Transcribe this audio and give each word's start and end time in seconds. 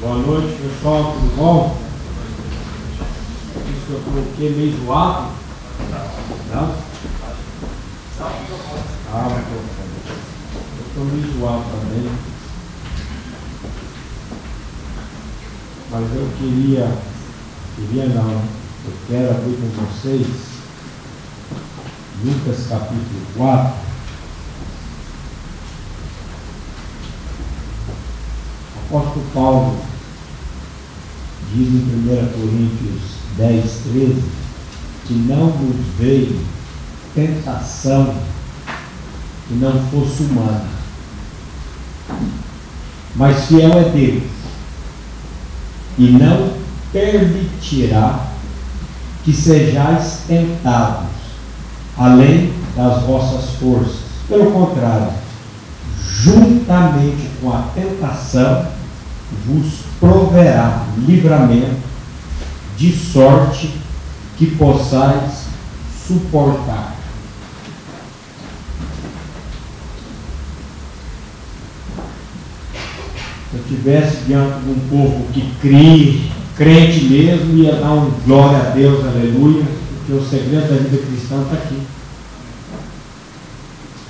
Boa 0.00 0.16
noite, 0.16 0.60
pessoal, 0.60 1.12
tudo 1.12 1.36
bom? 1.36 1.78
Isso 3.56 3.86
que 3.86 3.92
eu 3.92 4.00
coloquei 4.00 4.50
meio 4.50 4.84
zoado? 4.84 5.32
Não? 6.52 6.74
Ah, 9.12 9.42
eu 9.50 10.86
estou 10.86 11.04
meio 11.04 11.38
zoado 11.38 11.64
também. 11.70 12.10
Mas 15.90 16.16
eu 16.16 16.28
queria, 16.38 16.98
queria 17.76 18.06
não, 18.06 18.30
eu 18.32 18.92
quero 19.08 19.30
abrir 19.30 19.56
com 19.56 19.68
vocês 19.86 20.54
Lucas 22.24 22.66
capítulo 22.68 23.26
4. 23.36 23.84
O 28.73 28.73
apóstolo 28.88 29.24
Paulo 29.32 29.76
diz 31.52 31.68
em 31.68 31.76
1 31.76 32.32
Coríntios 32.32 33.00
10, 33.36 33.62
13, 33.92 34.22
que 35.06 35.14
não 35.14 35.46
nos 35.46 35.86
veio 35.98 36.40
tentação 37.14 38.14
que 39.46 39.54
não 39.54 39.72
fosse 39.90 40.24
humana. 40.24 40.64
Mas 43.16 43.46
fiel 43.46 43.72
é 43.72 43.88
Deus, 43.90 44.22
e 45.98 46.10
não 46.10 46.54
permitirá 46.92 48.26
que 49.24 49.32
sejais 49.32 50.20
tentados 50.26 51.08
além 51.96 52.52
das 52.76 53.02
vossas 53.04 53.50
forças. 53.56 54.04
Pelo 54.28 54.50
contrário, 54.50 55.12
juntamente 56.24 57.28
com 57.40 57.52
a 57.52 57.62
tentação, 57.74 58.73
vos 59.46 59.84
proverá 60.00 60.86
livramento, 60.98 61.82
de 62.76 62.92
sorte 62.92 63.70
que 64.36 64.46
possais 64.56 65.44
suportar. 66.06 66.94
Se 73.50 73.56
eu 73.56 73.60
estivesse 73.60 74.16
diante 74.26 74.60
de 74.64 74.70
um 74.70 74.88
povo 74.88 75.26
que 75.32 75.54
crê, 75.60 76.20
crente 76.56 77.04
mesmo, 77.04 77.54
ia 77.54 77.76
dar 77.76 77.92
um 77.92 78.10
glória 78.26 78.58
a 78.58 78.70
Deus, 78.70 79.04
aleluia, 79.04 79.64
porque 79.96 80.12
o 80.12 80.28
segredo 80.28 80.68
da 80.68 80.82
vida 80.82 81.06
cristã 81.06 81.42
está 81.42 81.54
aqui. 81.54 81.80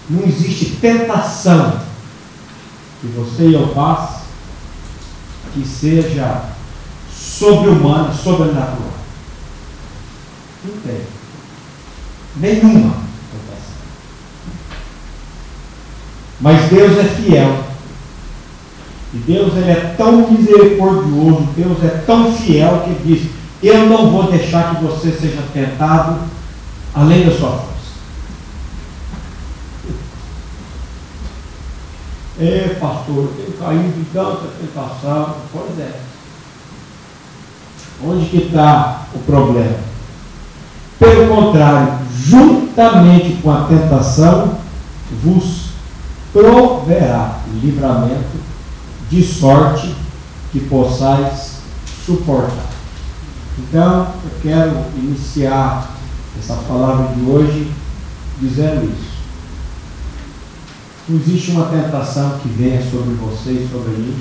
Não 0.09 0.25
existe 0.25 0.77
tentação 0.81 1.81
que 3.01 3.07
você 3.09 3.49
e 3.49 3.55
eu 3.55 3.69
passe 3.69 4.24
que 5.55 5.67
seja 5.67 6.43
sobre-humana, 7.17 8.13
sobrenatural. 8.13 8.93
Não 10.65 10.75
tem. 10.81 11.01
Nenhuma 12.37 12.97
tentação. 13.31 13.75
Mas 16.41 16.69
Deus 16.69 16.99
é 16.99 17.05
fiel. 17.05 17.65
E 19.15 19.19
Deus 19.19 19.55
ele 19.55 19.71
é 19.71 19.95
tão 19.97 20.29
misericordioso, 20.29 21.49
Deus 21.57 21.85
é 21.85 22.03
tão 22.05 22.33
fiel 22.33 22.85
que 22.85 23.07
diz: 23.07 23.31
Eu 23.63 23.87
não 23.87 24.11
vou 24.11 24.25
deixar 24.25 24.75
que 24.75 24.85
você 24.85 25.13
seja 25.13 25.41
tentado 25.53 26.19
além 26.93 27.25
da 27.25 27.31
sua 27.31 27.51
força. 27.51 27.74
É, 32.39 32.77
pastor, 32.81 33.17
eu 33.17 33.35
tenho 33.37 33.59
caído 33.59 34.01
em 34.01 34.05
tanta 34.13 34.49
tentação. 34.61 35.37
Pois 35.53 35.79
é. 35.79 36.01
Onde 38.05 38.27
que 38.27 38.39
está 38.39 39.07
o 39.15 39.19
problema? 39.21 39.79
Pelo 40.99 41.29
contrário, 41.29 41.99
juntamente 42.17 43.41
com 43.43 43.51
a 43.51 43.65
tentação, 43.65 44.59
vos 45.23 45.65
proverá 46.33 47.41
livramento, 47.63 48.43
de 49.09 49.23
sorte 49.23 49.95
que 50.51 50.59
possais 50.61 51.59
suportar. 52.05 52.71
Então, 53.57 54.09
eu 54.25 54.31
quero 54.43 54.85
iniciar 54.97 55.95
essa 56.37 56.55
palavra 56.55 57.15
de 57.15 57.31
hoje 57.31 57.71
dizendo 58.41 58.85
isso. 58.87 59.14
Não 61.09 61.19
existe 61.19 61.51
uma 61.51 61.67
tentação 61.67 62.39
que 62.39 62.49
venha 62.49 62.81
sobre 62.83 63.15
você 63.15 63.51
e 63.51 63.69
sobre 63.71 63.91
mim 63.91 64.17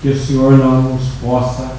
que 0.00 0.10
o 0.10 0.18
Senhor 0.18 0.56
não 0.56 0.82
nos 0.82 1.08
possa 1.20 1.72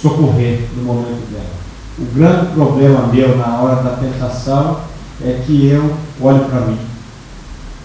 socorrer 0.00 0.68
no 0.76 0.84
momento 0.84 1.28
dela. 1.32 1.58
O 1.98 2.04
grande 2.14 2.52
problema 2.52 3.08
meu 3.08 3.36
na 3.36 3.58
hora 3.58 3.82
da 3.82 3.96
tentação 3.96 4.80
é 5.20 5.42
que 5.44 5.66
eu 5.66 5.96
olho 6.20 6.44
para 6.44 6.60
mim, 6.60 6.78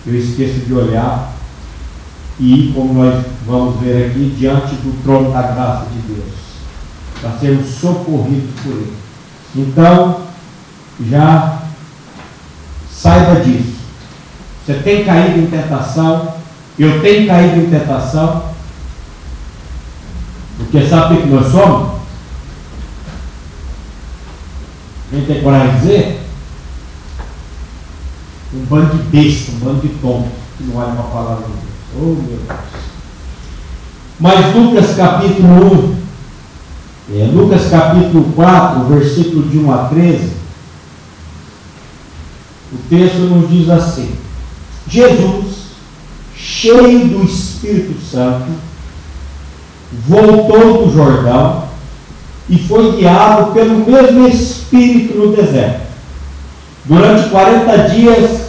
eu 0.06 0.16
esqueço 0.16 0.60
de 0.60 0.74
olhar 0.74 1.34
e, 2.40 2.72
como 2.76 2.94
nós 2.94 3.26
vamos 3.48 3.80
ver 3.80 4.12
aqui, 4.12 4.36
diante 4.38 4.76
do 4.76 5.04
trono 5.04 5.32
da 5.32 5.42
graça 5.42 5.88
de 5.92 6.14
Deus, 6.14 6.34
para 7.20 7.32
sermos 7.40 7.68
socorridos 7.68 8.60
por 8.62 8.74
Ele. 8.74 8.94
Então, 9.56 10.22
já 11.10 11.64
saiba 12.92 13.42
disso. 13.42 13.83
Você 14.66 14.76
tem 14.76 15.04
caído 15.04 15.40
em 15.40 15.48
tentação, 15.48 16.36
eu 16.80 17.02
tenho 17.02 17.28
caído 17.28 17.58
em 17.58 17.70
tentação, 17.70 18.44
porque 20.58 20.88
sabe 20.88 21.16
o 21.16 21.22
que 21.22 21.28
nós 21.28 21.52
somos? 21.52 22.02
Quem 25.10 25.26
tem 25.26 25.44
coragem 25.44 25.74
de 25.74 25.80
dizer? 25.82 26.20
Um 28.54 28.66
bando 28.66 28.98
de 28.98 29.04
besta, 29.04 29.52
um 29.52 29.60
bando 29.60 29.82
de 29.82 29.90
tonto, 29.96 30.32
que 30.58 30.64
não 30.64 30.78
olha 30.78 30.94
para 30.94 31.02
a 31.02 31.08
palavra 31.08 31.46
de 31.46 31.52
Deus. 31.52 31.64
Oh 31.96 32.00
meu 32.00 32.40
Deus. 32.40 32.60
Mas 34.20 34.56
Lucas 34.56 34.96
capítulo 34.96 35.98
1, 37.10 37.20
é, 37.20 37.26
Lucas 37.26 37.70
capítulo 37.70 38.32
4, 38.34 38.86
versículo 38.86 39.50
de 39.50 39.58
1 39.58 39.74
a 39.74 39.78
13, 39.90 40.32
o 42.72 42.78
texto 42.90 43.18
nos 43.18 43.50
diz 43.50 43.70
assim: 43.70 44.23
Jesus, 44.88 45.56
cheio 46.36 47.08
do 47.08 47.24
Espírito 47.24 48.00
Santo, 48.02 48.52
voltou 50.08 50.86
do 50.86 50.94
Jordão 50.94 51.64
e 52.50 52.58
foi 52.58 52.98
guiado 52.98 53.54
pelo 53.54 53.86
mesmo 53.86 54.28
Espírito 54.28 55.18
no 55.18 55.36
deserto. 55.36 55.84
Durante 56.86 57.30
40 57.30 57.78
dias, 57.90 58.44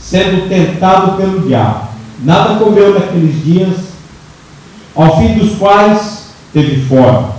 sendo 0.00 0.48
tentado 0.48 1.16
pelo 1.16 1.40
diabo. 1.46 1.88
Nada 2.22 2.58
comeu 2.58 2.94
naqueles 2.94 3.42
dias, 3.44 3.76
ao 4.94 5.18
fim 5.18 5.34
dos 5.38 5.56
quais 5.58 6.26
teve 6.52 6.84
fome. 6.86 7.32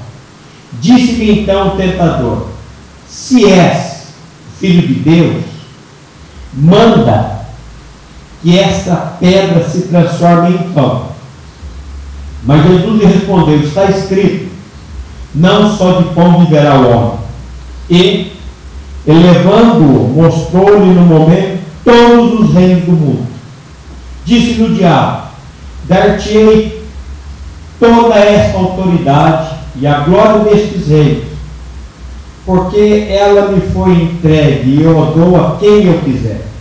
Disse-lhe 0.81 1.41
então 1.41 1.69
o 1.69 1.77
tentador: 1.77 2.47
Se 3.07 3.49
és 3.49 4.07
filho 4.59 4.87
de 4.87 4.95
Deus, 4.95 5.43
manda 6.53 7.42
que 8.43 8.59
esta 8.59 9.15
pedra 9.21 9.63
se 9.67 9.83
transforme 9.83 10.55
em 10.55 10.73
pão. 10.73 11.07
Mas 12.43 12.67
Jesus 12.67 12.99
lhe 12.99 13.05
respondeu: 13.05 13.59
Está 13.61 13.85
escrito, 13.85 14.51
não 15.33 15.75
só 15.75 16.01
de 16.01 16.13
pão 16.13 16.43
viverá 16.43 16.75
o 16.75 16.91
homem. 16.91 17.19
E, 17.89 18.33
elevando-o, 19.07 20.09
mostrou-lhe 20.09 20.93
no 20.93 21.05
momento 21.05 21.63
todos 21.85 22.41
os 22.41 22.53
reinos 22.53 22.83
do 22.83 22.91
mundo. 22.91 23.27
Disse-lhe 24.25 24.63
o 24.63 24.75
diabo: 24.75 25.27
Dar-te-ei 25.85 26.83
toda 27.79 28.15
esta 28.15 28.57
autoridade 28.57 29.55
e 29.77 29.87
a 29.87 29.99
glória 29.99 30.43
destes 30.43 30.87
reinos, 30.87 31.23
porque 32.45 33.07
ela 33.09 33.51
me 33.51 33.61
foi 33.71 33.91
entregue 33.93 34.69
e 34.69 34.83
eu 34.83 35.01
a 35.01 35.11
dou 35.11 35.37
a 35.37 35.57
quem 35.57 35.85
eu 35.85 35.99
quiser. 35.99 36.52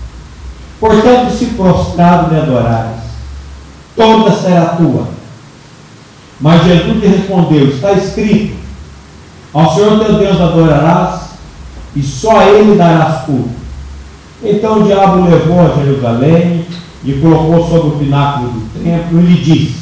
Portanto, 0.82 1.30
se 1.30 1.46
prostrado 1.54 2.32
me 2.32 2.40
adorares, 2.40 3.02
toda 3.94 4.32
será 4.32 4.70
tua. 4.70 5.06
Mas 6.40 6.64
Jesus 6.64 7.00
lhe 7.00 7.06
respondeu: 7.06 7.68
Está 7.68 7.92
escrito: 7.92 8.56
Ao 9.54 9.72
Senhor 9.72 10.04
teu 10.04 10.18
Deus 10.18 10.40
adorarás, 10.40 11.20
e 11.94 12.02
só 12.02 12.36
a 12.36 12.46
Ele 12.46 12.76
darás 12.76 13.22
culto. 13.26 13.50
Então 14.42 14.80
o 14.80 14.82
diabo 14.82 15.22
levou 15.30 15.60
a 15.60 15.84
Jerusalém 15.84 16.66
e 17.04 17.12
colocou 17.12 17.64
sobre 17.68 17.88
o 17.88 17.98
pináculo 18.00 18.48
do 18.48 18.82
templo 18.82 19.20
e 19.20 19.22
lhe 19.22 19.40
disse: 19.40 19.76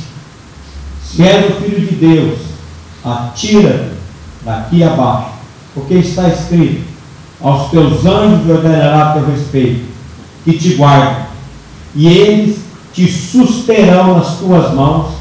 Se 1.02 1.22
és 1.22 1.48
o 1.48 1.62
filho 1.62 1.80
de 1.80 1.94
Deus, 1.94 2.40
atira-te 3.02 3.92
daqui 4.44 4.84
abaixo, 4.84 5.30
porque 5.72 5.94
está 5.94 6.28
escrito: 6.28 6.82
Aos 7.40 7.70
teus 7.70 8.04
anjos 8.04 8.50
ordenará 8.50 9.14
teu 9.14 9.24
respeito 9.24 9.89
que 10.52 10.58
te 10.58 10.74
guardem, 10.74 11.24
e 11.94 12.06
eles 12.08 12.58
te 12.92 13.10
susterão 13.10 14.18
nas 14.18 14.38
tuas 14.38 14.74
mãos, 14.74 15.12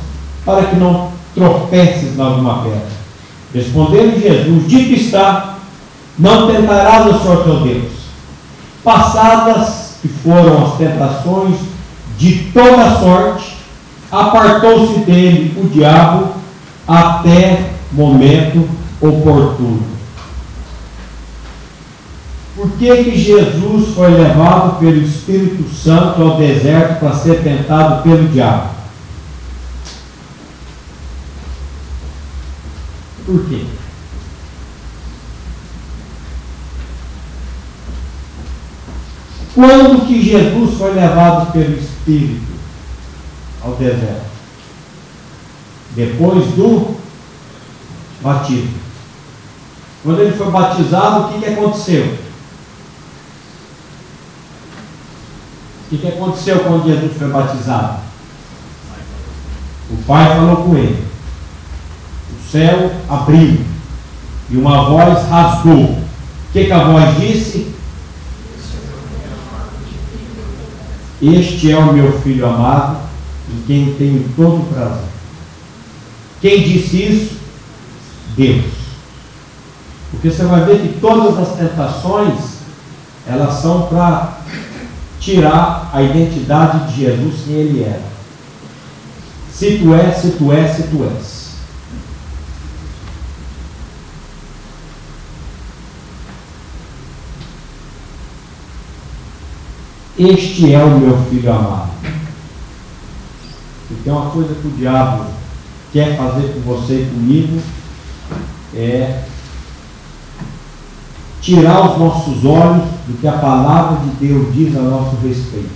para 0.45 0.63
que 0.63 0.75
não 0.75 1.09
tropeces 1.35 2.17
na 2.17 2.25
alguma 2.25 2.63
pedra. 2.63 2.99
Respondendo 3.53 4.21
Jesus, 4.21 4.67
dito 4.67 4.93
está, 4.93 5.57
não 6.17 6.47
tentarás 6.47 7.15
o 7.15 7.19
Senhor 7.19 7.43
teu 7.43 7.59
Deus. 7.61 7.91
Passadas 8.83 9.97
que 10.01 10.07
foram 10.07 10.65
as 10.65 10.77
tentações 10.77 11.55
de 12.17 12.51
toda 12.53 12.99
sorte, 12.99 13.57
apartou-se 14.11 14.99
dele 14.99 15.57
o 15.61 15.67
diabo 15.67 16.29
até 16.87 17.71
momento 17.91 18.67
oportuno. 19.01 19.98
Por 22.59 22.71
que, 22.71 23.03
que 23.05 23.17
Jesus 23.17 23.95
foi 23.95 24.11
levado 24.11 24.79
pelo 24.79 25.01
Espírito 25.01 25.73
Santo 25.73 26.21
ao 26.21 26.37
deserto 26.37 26.99
para 26.99 27.15
ser 27.15 27.41
tentado 27.41 28.03
pelo 28.03 28.27
diabo? 28.27 28.71
Por 33.25 33.47
quê? 33.47 33.63
Quando 39.55 40.05
que 40.05 40.21
Jesus 40.21 40.77
foi 40.77 40.93
levado 40.95 41.53
pelo 41.53 41.77
Espírito 41.77 42.51
ao 43.63 43.75
deserto? 43.75 44.29
Depois 45.95 46.45
do 46.55 46.97
batismo. 48.21 48.79
Quando 50.03 50.19
ele 50.19 50.35
foi 50.35 50.51
batizado, 50.51 51.21
o 51.21 51.29
que, 51.29 51.39
que 51.39 51.53
aconteceu? 51.53 52.28
O 55.91 55.97
que, 55.97 56.07
aconteceu 56.07 56.59
quando 56.59 56.85
Jesus 56.85 57.17
foi 57.17 57.29
batizado? 57.29 58.01
O 59.89 59.97
Pai 60.05 60.35
falou 60.35 60.57
com 60.57 60.77
ele. 60.77 61.03
O 62.31 62.51
céu 62.51 62.91
abriu. 63.09 63.59
E 64.51 64.55
uma 64.55 64.87
voz 64.87 65.27
rasgou. 65.27 65.85
O 65.85 66.51
que, 66.53 66.65
que 66.65 66.71
a 66.71 66.83
voz 66.83 67.17
disse? 67.19 67.73
Este 71.21 71.71
é 71.71 71.77
o 71.77 71.91
meu 71.91 72.19
filho 72.21 72.45
amado, 72.45 72.97
em 73.51 73.61
quem 73.65 73.93
tenho 73.95 74.29
todo 74.35 74.61
o 74.61 74.65
prazer. 74.71 75.09
Quem 76.39 76.63
disse 76.63 77.03
isso? 77.03 77.37
Deus. 78.37 78.65
Porque 80.11 80.29
você 80.29 80.43
vai 80.43 80.63
ver 80.65 80.81
que 80.81 80.99
todas 80.99 81.37
as 81.37 81.57
tentações, 81.57 82.59
elas 83.27 83.55
são 83.55 83.87
para 83.87 84.38
tirar 85.19 85.91
a 85.93 86.01
identidade 86.01 86.87
de 86.87 87.01
Jesus 87.01 87.41
quem 87.45 87.55
ele 87.55 87.83
era. 87.83 88.09
Se 89.51 89.77
tu 89.77 89.93
és, 89.93 90.17
se 90.17 90.31
tu 90.31 90.53
és, 90.53 90.75
se 90.75 90.83
tu 90.83 91.03
és. 91.03 91.39
Este 100.17 100.73
é 100.73 100.83
o 100.83 100.99
meu 100.99 101.17
filho 101.25 101.51
amado. 101.51 101.91
E 103.89 103.93
tem 104.03 104.11
uma 104.11 104.29
coisa 104.29 104.53
que 104.53 104.67
o 104.67 104.71
diabo 104.71 105.25
quer 105.93 106.17
fazer 106.17 106.53
com 106.53 106.59
você 106.59 107.01
e 107.01 107.05
comigo 107.05 107.61
é 108.75 109.23
tirar 111.41 111.91
os 111.91 111.97
nossos 111.97 112.43
olhos 112.45 112.83
do 113.07 113.19
que 113.19 113.27
a 113.27 113.33
palavra 113.33 113.99
de 114.01 114.27
Deus 114.27 114.53
diz 114.53 114.75
a 114.75 114.81
nosso 114.81 115.15
respeito. 115.17 115.69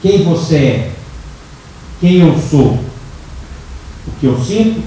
Quem 0.00 0.24
você 0.24 0.56
é? 0.56 0.92
Quem 2.00 2.18
eu 2.18 2.38
sou? 2.38 2.78
O 4.06 4.10
que 4.18 4.26
eu 4.26 4.38
sinto? 4.42 4.82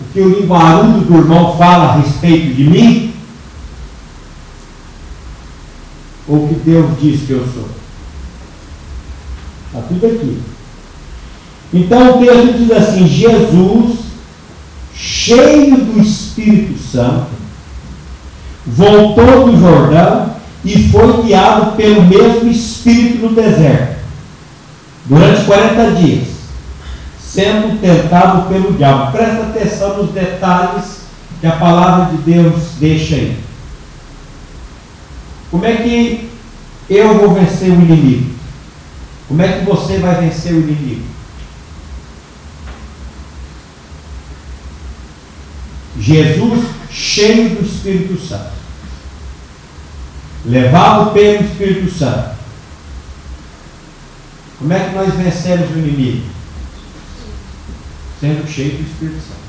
O 0.00 0.04
que 0.12 0.20
o 0.20 0.40
linguarudo 0.40 1.00
do 1.00 1.18
irmão 1.18 1.56
fala 1.56 1.84
a 1.84 1.96
respeito 1.98 2.54
de 2.54 2.64
mim? 2.64 3.14
Ou 6.26 6.44
o 6.44 6.48
que 6.48 6.54
Deus 6.54 6.98
diz 7.00 7.26
que 7.26 7.32
eu 7.32 7.46
sou? 7.52 7.68
Está 9.66 9.86
tudo 9.88 10.06
aqui. 10.06 10.40
Então 11.72 12.16
o 12.16 12.24
texto 12.24 12.58
diz 12.58 12.70
assim: 12.72 13.06
Jesus 13.06 13.99
cheio 15.20 15.76
do 15.76 16.00
Espírito 16.00 16.78
Santo, 16.78 17.28
voltou 18.66 19.50
do 19.50 19.60
Jordão 19.60 20.34
e 20.64 20.88
foi 20.88 21.22
guiado 21.22 21.76
pelo 21.76 22.02
mesmo 22.04 22.50
Espírito 22.50 23.26
no 23.26 23.34
deserto, 23.34 23.98
durante 25.04 25.44
40 25.44 25.90
dias, 25.92 26.28
sendo 27.20 27.78
tentado 27.80 28.48
pelo 28.48 28.72
diabo. 28.72 29.12
Presta 29.12 29.42
atenção 29.42 29.98
nos 29.98 30.12
detalhes 30.12 31.00
que 31.40 31.46
a 31.46 31.52
palavra 31.52 32.16
de 32.16 32.22
Deus 32.22 32.54
deixa 32.78 33.16
aí. 33.16 33.36
Como 35.50 35.66
é 35.66 35.74
que 35.76 36.30
eu 36.88 37.18
vou 37.18 37.34
vencer 37.34 37.70
o 37.70 37.74
inimigo? 37.74 38.30
Como 39.28 39.42
é 39.42 39.48
que 39.48 39.64
você 39.66 39.98
vai 39.98 40.14
vencer 40.14 40.54
o 40.54 40.60
inimigo? 40.60 41.19
Jesus 46.00 46.64
cheio 46.90 47.56
do 47.56 47.64
Espírito 47.64 48.18
Santo, 48.18 48.52
levado 50.46 51.12
pelo 51.12 51.44
Espírito 51.44 51.92
Santo. 51.92 52.30
Como 54.58 54.72
é 54.72 54.88
que 54.88 54.94
nós 54.94 55.14
vencemos 55.14 55.70
o 55.70 55.78
inimigo? 55.78 56.26
Sendo 58.18 58.50
cheio 58.50 58.76
do 58.76 58.82
Espírito 58.82 59.20
Santo. 59.20 59.40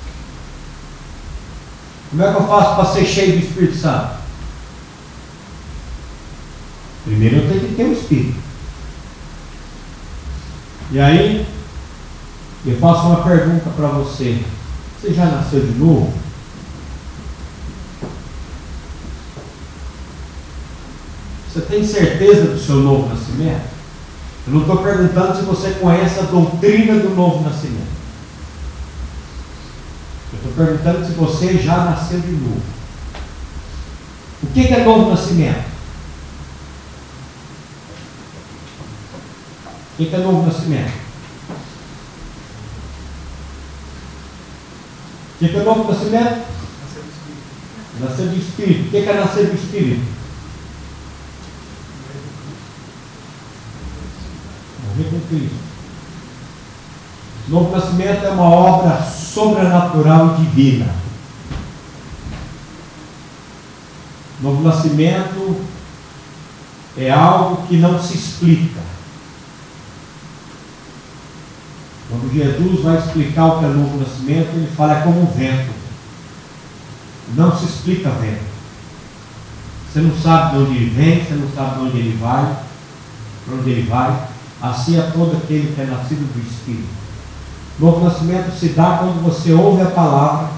Como 2.10 2.24
é 2.24 2.32
que 2.32 2.38
eu 2.38 2.48
faço 2.48 2.76
para 2.76 2.94
ser 2.94 3.06
cheio 3.06 3.40
do 3.40 3.46
Espírito 3.46 3.78
Santo? 3.78 4.16
Primeiro 7.06 7.38
eu 7.38 7.50
tenho 7.50 7.62
que 7.62 7.76
ter 7.76 7.84
o 7.86 7.94
Espírito. 7.94 8.40
E 10.92 11.00
aí, 11.00 11.48
eu 12.66 12.78
faço 12.78 13.08
uma 13.08 13.24
pergunta 13.24 13.70
para 13.70 13.88
você. 13.88 14.44
Você 15.00 15.14
já 15.14 15.26
nasceu 15.26 15.66
de 15.66 15.80
novo? 15.80 16.14
Você 21.52 21.62
tem 21.62 21.86
certeza 21.86 22.46
do 22.46 22.58
seu 22.58 22.78
novo 22.78 23.10
nascimento? 23.10 23.70
Eu 24.48 24.54
não 24.54 24.62
estou 24.62 24.78
perguntando 24.78 25.36
se 25.38 25.44
você 25.44 25.72
conhece 25.72 26.20
a 26.20 26.24
doutrina 26.24 26.98
do 27.00 27.10
novo 27.10 27.44
nascimento. 27.44 27.92
Eu 30.32 30.38
estou 30.38 30.66
perguntando 30.66 31.06
se 31.06 31.12
você 31.12 31.58
já 31.58 31.78
nasceu 31.84 32.22
de 32.22 32.32
novo. 32.32 32.62
O 34.44 34.48
que 34.48 34.62
é 34.62 34.84
novo 34.84 35.10
nascimento? 35.10 35.66
O 40.00 40.06
que 40.06 40.16
é 40.16 40.18
novo 40.20 40.46
nascimento? 40.48 40.94
O 45.36 45.38
que 45.38 45.58
é 45.58 45.64
novo 45.64 45.92
nascimento? 45.92 46.46
Nascer 48.00 48.28
do 48.28 48.38
Espírito. 48.38 48.88
O 48.88 48.90
que 48.90 48.98
é 48.98 49.14
nascer 49.14 49.48
do 49.48 49.56
Espírito? 49.56 50.21
Cristo. 55.32 55.56
Novo 57.48 57.76
nascimento 57.76 58.26
é 58.26 58.30
uma 58.30 58.44
obra 58.44 59.02
sobrenatural 59.02 60.36
e 60.36 60.46
divina. 60.46 60.94
Novo 64.42 64.62
nascimento 64.62 65.62
é 66.98 67.10
algo 67.10 67.66
que 67.68 67.78
não 67.78 68.02
se 68.02 68.16
explica. 68.16 68.82
Quando 72.10 72.34
Jesus 72.34 72.84
vai 72.84 72.98
explicar 72.98 73.46
o 73.46 73.60
que 73.60 73.66
é 73.66 73.68
novo 73.70 73.98
nascimento, 73.98 74.50
ele 74.54 74.70
fala 74.76 74.98
é 74.98 75.02
como 75.02 75.22
um 75.22 75.32
vento. 75.32 75.72
Não 77.36 77.58
se 77.58 77.66
explica 77.66 78.10
vento. 78.10 78.52
Você 79.88 80.00
não 80.00 80.16
sabe 80.18 80.52
de 80.52 80.64
onde 80.64 80.76
ele 80.76 80.90
vem, 80.90 81.24
você 81.24 81.34
não 81.36 81.50
sabe 81.56 81.80
de 81.80 81.86
onde 81.86 81.98
ele 81.98 82.18
vai, 82.18 82.58
para 83.46 83.56
onde 83.56 83.70
ele 83.70 83.90
vai. 83.90 84.31
Assim 84.62 85.00
é 85.00 85.02
todo 85.14 85.38
aquele 85.38 85.74
que 85.74 85.82
é 85.82 85.86
nascido 85.86 86.32
do 86.34 86.40
Espírito. 86.40 87.02
Novo 87.80 88.06
nascimento 88.06 88.56
se 88.58 88.70
dá 88.70 88.98
quando 89.00 89.24
você 89.24 89.54
ouve 89.54 89.82
a 89.82 89.88
palavra 89.88 90.50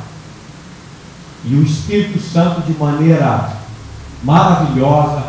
e 1.45 1.55
o 1.55 1.63
Espírito 1.63 2.19
Santo, 2.21 2.61
de 2.61 2.73
maneira 2.77 3.49
maravilhosa, 4.23 5.23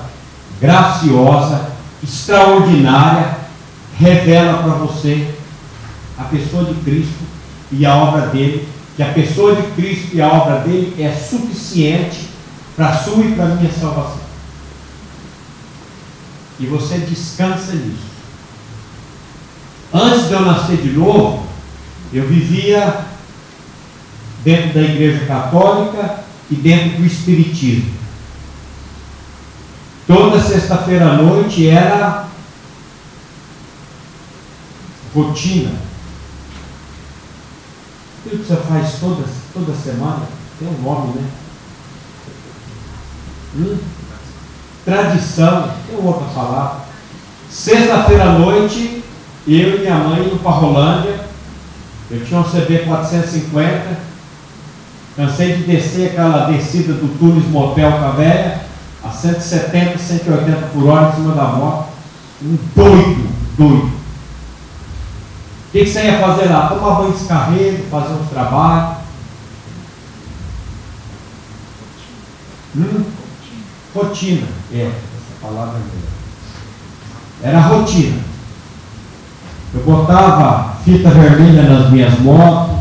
graciosa, 0.61 1.71
extraordinária, 2.03 3.39
revela 3.97 4.63
para 4.63 4.75
você 4.75 5.35
a 6.19 6.25
pessoa 6.25 6.65
de 6.65 6.75
Cristo 6.81 7.25
e 7.71 7.85
a 7.85 7.95
obra 7.95 8.29
dele, 8.29 8.69
que 8.97 9.03
a 9.03 9.13
pessoa 9.13 9.57
de 9.57 9.63
Cristo 9.73 10.15
e 10.15 10.23
a 10.23 10.29
obra 10.29 10.61
dele 10.61 10.95
é 11.03 11.13
suficiente 11.13 12.29
para 12.77 12.89
a 12.89 12.97
sua 12.97 13.25
e 13.25 13.35
para 13.35 13.45
a 13.45 13.55
minha 13.57 13.73
salvação. 13.73 14.21
E 16.59 16.67
você 16.67 16.99
descansa 16.99 17.73
nisso. 17.73 18.14
Antes 19.95 20.27
de 20.27 20.33
eu 20.33 20.41
nascer 20.41 20.79
de 20.79 20.91
novo, 20.91 21.47
eu 22.13 22.27
vivia 22.27 23.05
dentro 24.43 24.75
da 24.75 24.83
Igreja 24.83 25.25
Católica 25.25 26.25
e 26.51 26.57
dentro 26.57 26.99
do 26.99 27.07
Espiritismo. 27.07 27.95
Toda 30.05 30.41
sexta-feira 30.41 31.11
à 31.11 31.15
noite 31.15 31.69
era 31.69 32.27
rotina. 35.15 35.73
Aquilo 38.19 38.43
que 38.43 38.49
você 38.49 38.57
faz 38.57 38.99
toda, 38.99 39.25
toda 39.53 39.75
semana 39.77 40.27
tem 40.59 40.67
um 40.67 40.83
nome, 40.83 41.15
né? 41.15 41.31
Hum? 43.57 43.79
Tradição, 44.85 45.71
tem 45.87 46.05
outra 46.05 46.27
palavra. 46.35 46.85
Sexta-feira 47.49 48.25
à 48.25 48.39
noite, 48.39 48.94
eu 49.47 49.77
e 49.77 49.79
minha 49.81 49.97
mãe 49.97 50.27
indo 50.27 50.43
para 50.43 50.53
Rolândia. 50.53 51.21
Eu 52.11 52.25
tinha 52.25 52.41
um 52.41 52.45
CB 52.45 52.85
450. 52.87 53.99
Cansei 55.17 55.57
de 55.57 55.63
descer 55.65 56.11
aquela 56.11 56.51
descida 56.51 56.93
do 56.95 57.19
Tunis 57.19 57.47
Motel 57.49 57.93
com 57.93 58.05
a 58.05 58.11
velha, 58.11 58.63
a 59.03 59.11
170, 59.11 59.97
180 59.99 60.67
por 60.73 60.89
hora 60.89 61.11
em 61.11 61.15
cima 61.15 61.35
da 61.35 61.45
moto. 61.45 61.89
Um 62.43 62.59
doido, 62.75 63.29
doido. 63.57 63.87
O 63.87 65.73
que, 65.73 65.85
que 65.85 65.91
você 65.91 66.05
ia 66.05 66.19
fazer 66.19 66.47
lá? 66.47 66.69
Tomar 66.69 66.97
banho 66.97 67.13
de 67.13 67.19
descarrego, 67.19 67.85
fazer 67.91 68.15
uns 68.15 68.29
trabalhos. 68.29 68.97
Hum? 72.77 73.05
Rotina. 73.95 74.49
É, 74.73 74.87
essa 74.87 75.41
palavra 75.41 75.77
é 75.77 75.79
mesmo. 75.79 76.15
Era 77.43 77.61
rotina. 77.61 78.34
Eu 79.75 79.83
botava 79.83 80.77
fita 80.85 81.11
vermelha 81.11 81.63
nas 81.63 81.91
minhas 81.91 82.19
motos. 82.21 82.77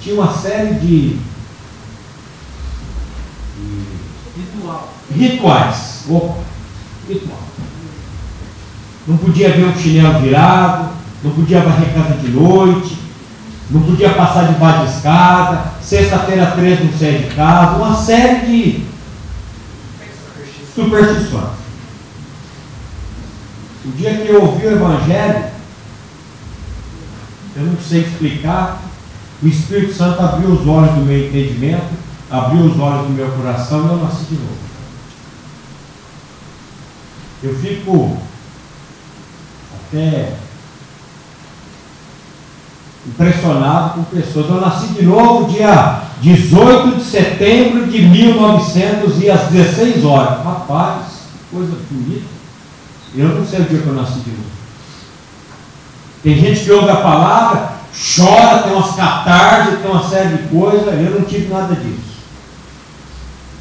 Tinha 0.00 0.14
uma 0.16 0.32
série 0.32 0.74
de, 0.74 1.18
Ritual. 4.36 4.92
rituais. 5.14 6.04
Opa, 6.08 6.38
ritual. 7.08 7.38
Não 9.06 9.16
podia 9.18 9.50
ver 9.50 9.64
um 9.66 9.76
chinelo 9.76 10.20
virado, 10.20 10.90
não 11.22 11.30
podia 11.32 11.60
varrer 11.60 11.92
casa 11.92 12.14
de 12.14 12.28
noite, 12.28 12.98
não 13.70 13.82
podia 13.82 14.10
passar 14.10 14.52
debaixo 14.52 14.86
de 14.86 14.96
escada, 14.96 15.64
sexta-feira 15.80 16.46
13 16.52 16.84
não 16.84 16.98
sair 16.98 17.28
de 17.28 17.34
casa, 17.34 17.76
uma 17.76 17.94
série 17.94 18.46
de 18.46 18.84
superstições. 20.74 21.59
O 23.90 23.96
dia 23.96 24.14
que 24.14 24.28
eu 24.28 24.42
ouvi 24.42 24.66
o 24.66 24.72
Evangelho, 24.72 25.44
eu 27.56 27.62
não 27.64 27.76
sei 27.80 28.02
explicar, 28.02 28.80
o 29.42 29.48
Espírito 29.48 29.92
Santo 29.94 30.22
abriu 30.22 30.50
os 30.50 30.66
olhos 30.66 30.94
do 30.94 31.00
meu 31.00 31.26
entendimento, 31.26 31.92
abriu 32.30 32.66
os 32.66 32.78
olhos 32.78 33.08
do 33.08 33.12
meu 33.12 33.28
coração 33.32 33.82
e 33.82 33.88
eu 33.88 33.96
nasci 33.96 34.26
de 34.26 34.34
novo. 34.34 34.70
Eu 37.42 37.54
fico 37.56 38.16
até 39.74 40.34
impressionado 43.08 43.94
com 43.94 44.04
pessoas. 44.04 44.48
Eu 44.48 44.60
nasci 44.60 44.88
de 44.88 45.02
novo 45.04 45.50
dia 45.50 46.02
18 46.20 46.96
de 46.96 47.02
setembro 47.02 47.86
de 47.88 48.02
1900 48.02 49.20
e 49.20 49.30
às 49.30 49.48
16 49.48 50.04
horas. 50.04 50.44
Rapaz, 50.44 51.06
coisa 51.50 51.76
bonita. 51.90 52.39
Eu 53.14 53.28
não 53.28 53.46
sei 53.46 53.60
o 53.60 53.64
dia 53.64 53.80
que 53.80 53.86
eu 53.86 53.94
nasci 53.94 54.20
de 54.20 54.30
novo. 54.30 54.60
Tem 56.22 56.38
gente 56.38 56.64
que 56.64 56.70
ouve 56.70 56.90
a 56.90 56.96
palavra, 56.96 57.72
chora, 58.16 58.62
tem 58.62 58.72
umas 58.72 58.94
catarses, 58.94 59.80
tem 59.80 59.90
uma 59.90 60.08
série 60.08 60.36
de 60.36 60.48
coisas. 60.48 60.86
Eu 60.86 61.18
não 61.18 61.24
tive 61.24 61.52
nada 61.52 61.74
disso. 61.74 62.20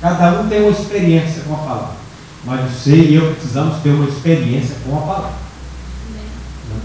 Cada 0.01 0.39
um 0.39 0.47
tem 0.47 0.61
uma 0.61 0.71
experiência 0.71 1.43
com 1.43 1.53
a 1.55 1.57
palavra. 1.57 1.99
Mas 2.45 2.71
você 2.71 2.95
e 2.95 3.15
eu 3.15 3.33
precisamos 3.33 3.81
ter 3.81 3.89
uma 3.89 4.07
experiência 4.07 4.75
com 4.85 4.97
a 4.97 5.01
palavra. 5.01 5.49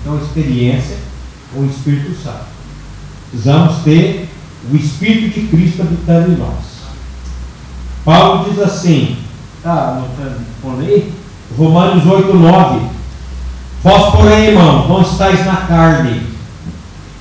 Uma 0.07 0.23
experiência 0.23 0.97
com 1.53 1.61
o 1.61 1.67
Espírito 1.67 2.15
Santo. 2.23 2.45
Precisamos 3.31 3.83
ter 3.85 4.29
o 4.71 4.77
Espírito 4.77 5.41
de 5.41 5.47
Cristo 5.49 5.83
habitando 5.83 6.33
em 6.33 6.37
nós. 6.37 6.75
Paulo 8.05 8.51
diz 8.51 8.61
assim, 8.61 9.17
tá 9.63 9.91
anotando 9.91 10.45
aí? 10.81 11.13
Romanos 11.57 12.07
8, 12.07 12.35
9. 12.35 12.87
Vós, 13.83 14.15
porém, 14.15 14.47
irmão, 14.47 14.89
não 14.89 15.03
estáis 15.03 15.45
na 15.45 15.57
carne, 15.57 16.23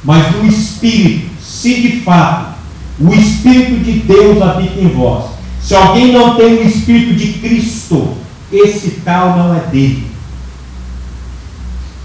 mas 0.03 0.36
no 0.36 0.46
Espírito, 0.46 1.30
se 1.42 1.82
de 1.82 2.00
fato 2.01 2.53
o 3.00 3.13
Espírito 3.13 3.84
de 3.84 4.00
Deus 4.00 4.42
habita 4.42 4.80
em 4.80 4.88
vós. 4.89 5.32
Se 5.62 5.75
alguém 5.75 6.12
não 6.12 6.36
tem 6.36 6.58
o 6.58 6.68
Espírito 6.68 7.15
de 7.15 7.34
Cristo, 7.34 8.18
esse 8.51 9.01
tal 9.03 9.38
não 9.38 9.56
é 9.56 9.60
dele. 9.62 10.08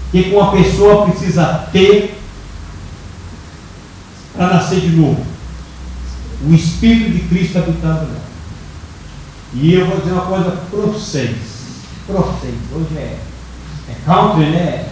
O 0.07 0.11
que 0.11 0.35
uma 0.35 0.51
pessoa 0.51 1.05
precisa 1.05 1.67
ter 1.71 2.17
para 4.35 4.55
nascer 4.55 4.79
de 4.79 4.89
novo? 4.89 5.23
O 6.47 6.53
Espírito 6.53 7.11
de 7.11 7.19
Cristo 7.27 7.59
habitando 7.59 8.07
nela. 8.07 8.29
E 9.53 9.73
eu 9.73 9.85
vou 9.85 9.99
dizer 9.99 10.13
uma 10.13 10.25
coisa 10.25 10.51
para 10.51 10.79
vocês. 10.81 11.58
Vocês. 12.09 12.55
Hoje 12.73 12.97
é, 12.97 13.19
é 13.87 13.95
country, 14.03 14.49
né? 14.49 14.85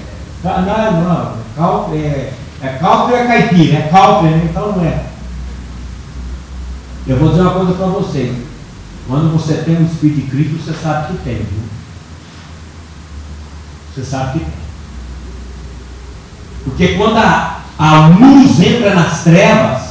Não, 0.43 1.01
não. 1.01 1.37
Country 1.55 1.97
é, 2.05 2.33
é 2.61 2.67
country 2.79 3.15
é 3.15 3.25
caipira. 3.25 3.77
É 3.79 3.87
country, 3.87 4.29
né? 4.29 4.47
Então 4.47 4.71
não 4.73 4.85
é. 4.85 5.03
Eu 7.07 7.17
vou 7.17 7.29
dizer 7.29 7.41
uma 7.41 7.53
coisa 7.53 7.73
para 7.73 7.87
vocês. 7.87 8.37
Quando 9.07 9.31
você 9.31 9.55
tem 9.63 9.77
o 9.77 9.85
Espírito 9.85 10.21
de 10.21 10.27
Cristo, 10.29 10.63
você 10.63 10.73
sabe 10.73 11.07
que 11.07 11.23
tem. 11.23 11.37
Viu? 11.37 11.63
Você 13.95 14.03
sabe 14.03 14.33
que 14.33 14.45
tem. 14.45 14.53
Porque 16.65 16.95
quando 16.97 17.17
a, 17.17 17.61
a 17.79 18.07
luz 18.09 18.59
entra 18.59 18.93
nas 18.93 19.23
trevas, 19.23 19.81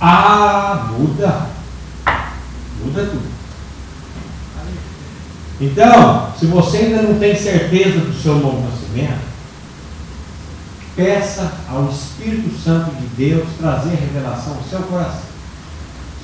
ah, 0.00 0.90
muda. 0.90 1.46
Muda 2.84 3.06
tudo. 3.06 3.33
Então, 5.60 6.32
se 6.38 6.46
você 6.46 6.78
ainda 6.78 7.02
não 7.02 7.18
tem 7.18 7.36
certeza 7.36 8.00
do 8.00 8.12
seu 8.12 8.34
novo 8.36 8.68
nascimento, 8.68 9.22
peça 10.96 11.52
ao 11.68 11.88
Espírito 11.90 12.50
Santo 12.58 12.90
de 12.96 13.06
Deus 13.16 13.48
trazer 13.58 13.94
revelação 13.94 14.54
ao 14.54 14.62
seu 14.68 14.80
coração. 14.80 15.34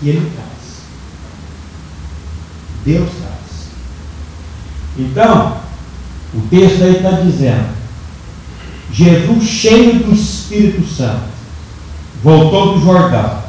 Que 0.00 0.08
Ele 0.08 0.32
traz. 0.34 0.60
Deus 2.84 3.10
traz. 3.10 3.30
Então, 4.98 5.58
o 6.34 6.40
texto 6.48 6.82
aí 6.82 6.96
está 6.96 7.10
dizendo: 7.12 7.68
Jesus, 8.92 9.44
cheio 9.44 10.00
do 10.00 10.12
Espírito 10.12 10.86
Santo, 10.86 11.28
voltou 12.22 12.74
do 12.74 12.84
Jordão, 12.84 13.42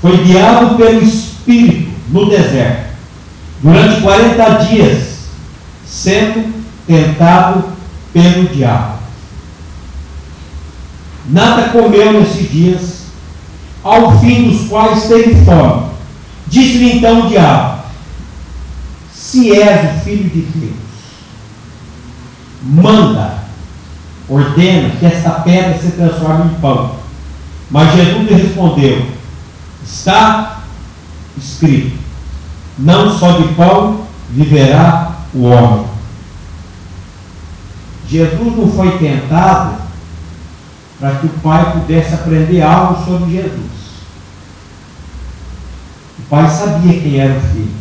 foi 0.00 0.16
guiado 0.24 0.76
pelo 0.76 1.02
Espírito 1.02 1.92
no 2.08 2.28
deserto, 2.28 2.93
durante 3.64 4.02
40 4.02 4.50
dias, 4.66 5.20
sendo 5.86 6.52
tentado 6.86 7.64
pelo 8.12 8.46
diabo. 8.48 8.98
Nada 11.30 11.70
comeu 11.70 12.12
nesses 12.12 12.50
dias, 12.50 13.04
ao 13.82 14.20
fim 14.20 14.50
dos 14.50 14.68
quais 14.68 15.04
teve 15.04 15.42
fome. 15.46 15.94
Disse-lhe 16.46 16.98
então 16.98 17.20
o 17.20 17.28
diabo: 17.28 17.84
Se 19.10 19.50
és 19.58 19.96
o 19.96 20.04
filho 20.04 20.28
de 20.28 20.42
Deus, 20.42 20.74
manda, 22.62 23.44
ordena 24.28 24.90
que 24.90 25.06
esta 25.06 25.30
pedra 25.30 25.78
se 25.78 25.92
transforme 25.92 26.52
em 26.52 26.60
pão. 26.60 26.96
Mas 27.70 27.96
Jesus 27.96 28.28
lhe 28.28 28.34
respondeu: 28.34 29.06
Está 29.82 30.64
escrito: 31.38 32.03
Não 32.78 33.16
só 33.16 33.38
de 33.38 33.54
pão 33.54 34.06
viverá 34.30 35.12
o 35.32 35.44
homem. 35.44 35.86
Jesus 38.08 38.56
não 38.56 38.70
foi 38.70 38.98
tentado 38.98 39.82
para 40.98 41.16
que 41.16 41.26
o 41.26 41.30
pai 41.42 41.72
pudesse 41.72 42.14
aprender 42.14 42.62
algo 42.62 43.04
sobre 43.04 43.32
Jesus. 43.32 43.84
O 46.18 46.22
pai 46.28 46.48
sabia 46.48 47.00
quem 47.00 47.20
era 47.20 47.36
o 47.36 47.40
filho. 47.40 47.74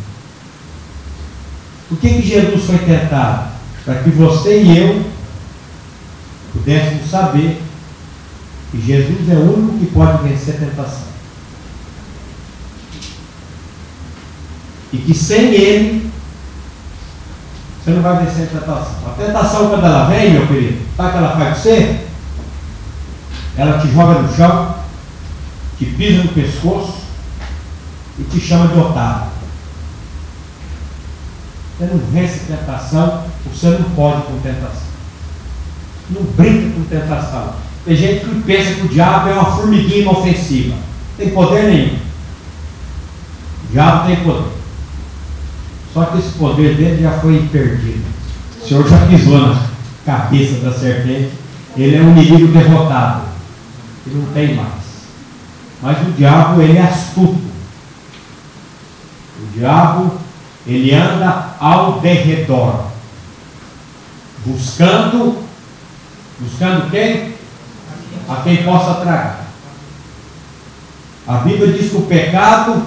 Por 1.90 1.98
que, 2.00 2.10
que 2.10 2.28
Jesus 2.28 2.66
foi 2.66 2.78
tentado? 2.80 3.52
Para 3.86 3.96
que 3.96 4.10
você 4.10 4.62
e 4.62 4.78
eu 4.78 5.06
pudéssemos 6.54 7.10
saber 7.10 7.62
que 8.72 8.82
Jesus 8.82 9.30
é 9.30 9.36
o 9.36 9.58
único 9.58 9.80
que 9.80 9.94
pode 9.94 10.28
vencer 10.28 10.56
a 10.56 10.60
tentação. 10.60 11.13
E 14.94 14.98
que 14.98 15.14
sem 15.14 15.54
Ele, 15.54 16.12
você 17.84 17.92
não 17.92 18.02
vai 18.02 18.24
vencer 18.24 18.46
a 18.46 18.60
tentação. 18.60 18.96
A 19.08 19.22
tentação, 19.22 19.70
quando 19.70 19.86
ela 19.86 20.06
vem, 20.06 20.32
meu 20.32 20.48
querido, 20.48 20.80
sabe 20.96 21.10
o 21.10 21.12
que 21.12 21.18
ela 21.18 21.36
faz 21.36 21.58
com 21.58 21.64
você? 21.64 22.00
ela 23.56 23.80
te 23.80 23.92
joga 23.92 24.20
no 24.20 24.36
chão, 24.36 24.76
te 25.78 25.86
pisa 25.86 26.24
no 26.24 26.30
pescoço 26.30 27.04
e 28.18 28.24
te 28.24 28.40
chama 28.40 28.68
de 28.68 28.80
otário. 28.80 29.32
Você 31.78 31.86
não 31.86 31.98
vence 32.12 32.40
tentação, 32.48 33.26
você 33.46 33.70
não 33.70 33.90
pode 33.92 34.24
com 34.24 34.40
tentação. 34.40 34.94
Não 36.10 36.24
brinca 36.24 36.74
com 36.74 36.84
tentação. 36.84 37.54
Tem 37.86 37.96
gente 37.96 38.26
que 38.26 38.42
pensa 38.42 38.76
que 38.76 38.82
o 38.82 38.90
diabo 38.90 39.30
é 39.30 39.34
uma 39.34 39.56
formiguinha 39.58 40.02
inofensiva. 40.02 40.76
Tem 41.18 41.30
poder 41.30 41.64
nenhum. 41.64 41.98
O 43.66 43.72
diabo 43.72 44.08
tem 44.08 44.16
poder. 44.18 44.63
Só 45.94 46.06
que 46.06 46.18
esse 46.18 46.30
poder 46.40 46.76
dele 46.76 47.04
já 47.04 47.12
foi 47.20 47.48
perdido. 47.52 48.04
O 48.60 48.68
Senhor 48.68 48.90
já 48.90 49.06
pisou 49.06 49.38
na 49.38 49.68
cabeça 50.04 50.60
da 50.66 50.74
serpente. 50.74 51.30
Ele 51.78 51.96
é 51.96 52.02
um 52.02 52.18
inimigo 52.18 52.48
derrotado. 52.52 53.26
E 54.08 54.10
não 54.10 54.26
tem 54.34 54.56
mais. 54.56 54.84
Mas 55.82 55.98
o 56.08 56.12
diabo, 56.12 56.62
ele 56.62 56.78
é 56.78 56.82
astuto. 56.82 57.42
O 59.40 59.48
diabo, 59.54 60.14
ele 60.66 60.94
anda 60.96 61.56
ao 61.60 62.00
derredor. 62.00 62.86
Buscando. 64.46 65.44
Buscando 66.40 66.90
quem? 66.90 67.34
A 68.28 68.36
quem 68.38 68.64
possa 68.64 68.96
tragar. 68.96 69.44
A 71.28 71.38
Bíblia 71.38 71.72
diz 71.72 71.92
que 71.92 71.98
o 71.98 72.02
pecado 72.02 72.82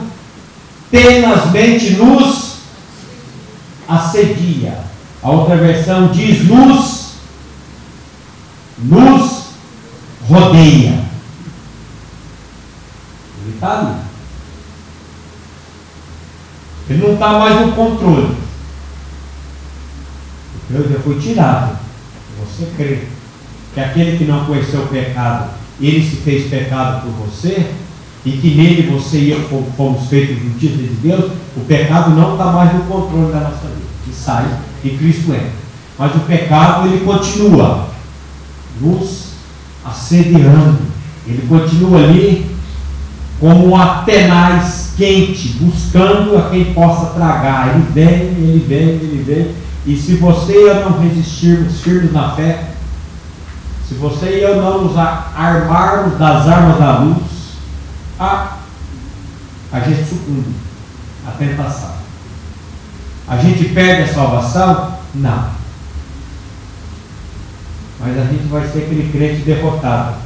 tenazmente 0.91 1.93
nos 1.93 2.56
assedia. 3.89 4.79
A 5.23 5.31
outra 5.31 5.57
versão 5.57 6.09
diz 6.09 6.45
nos, 6.45 7.15
nos 8.79 9.47
rodeia. 10.29 11.05
Ele 13.43 13.55
está 13.55 13.81
ali. 13.81 13.97
Ele 16.89 17.07
não 17.07 17.15
está 17.15 17.39
mais 17.39 17.61
no 17.61 17.73
controle. 17.73 18.37
O 20.55 20.61
controle 20.69 20.93
já 20.93 21.01
foi 21.01 21.19
tirado. 21.19 21.79
Você 22.39 22.71
crê 22.77 23.09
que 23.75 23.81
aquele 23.81 24.17
que 24.17 24.25
não 24.25 24.45
conheceu 24.45 24.83
o 24.83 24.89
pecado, 24.89 25.51
ele 25.81 26.09
se 26.09 26.17
fez 26.17 26.49
pecado 26.49 27.03
por 27.03 27.27
você, 27.27 27.75
e 28.27 28.33
que 28.33 28.57
nele 28.57 28.91
você 28.91 29.19
e 29.19 29.31
eu 29.31 29.65
fomos 29.77 30.09
feitos 30.09 30.43
justiça 30.43 30.79
de 30.79 30.95
Deus, 31.01 31.31
o 31.57 31.61
pecado 31.61 32.11
não 32.11 32.33
está 32.33 32.47
mais 32.47 32.75
no 32.75 32.81
controle 32.81 33.33
da 33.33 33.39
nossa 33.39 33.69
vida. 33.69 33.87
Que 34.05 34.13
sai 34.13 34.45
e 34.83 34.91
Cristo 34.91 35.33
entra. 35.33 35.53
Mas 35.97 36.13
o 36.17 36.21
pecado 36.21 36.89
ele 36.89 37.05
continua 37.05 37.87
nos 38.81 39.27
assediando. 39.85 40.79
Ele 41.25 41.47
continua 41.49 42.01
ali 42.01 42.51
como 43.39 43.69
um 43.69 43.77
atenaz 43.77 44.95
quente, 44.97 45.59
buscando 45.61 46.37
a 46.37 46.51
quem 46.51 46.75
possa 46.75 47.13
tragar. 47.15 47.77
Ele 47.77 47.87
vem, 47.95 48.07
ele 48.09 48.65
vem, 48.67 48.89
ele 48.89 49.23
vem. 49.25 49.55
E 49.87 49.97
se 49.97 50.17
você 50.17 50.53
e 50.53 50.67
eu 50.67 50.91
não 50.91 50.99
resistirmos 50.99 51.81
firmes 51.81 52.13
na 52.13 52.31
fé, 52.31 52.71
se 53.89 53.95
você 53.95 54.39
e 54.39 54.43
eu 54.43 54.61
não 54.61 54.83
nos 54.83 54.99
armarmos 54.99 56.19
das 56.19 56.49
armas 56.49 56.79
da 56.81 56.99
luz, 56.99 57.26
a, 58.19 58.59
a 59.73 59.81
gente 59.81 60.09
sucumbe 60.09 60.55
à 61.27 61.33
tentação. 61.33 61.97
A 63.29 63.37
gente 63.37 63.69
perde 63.71 64.11
a 64.11 64.15
salvação? 64.15 64.99
Não. 65.15 65.51
Mas 67.99 68.19
a 68.19 68.25
gente 68.25 68.47
vai 68.49 68.67
ser 68.69 68.85
aquele 68.85 69.11
crente 69.11 69.43
derrotado. 69.43 70.17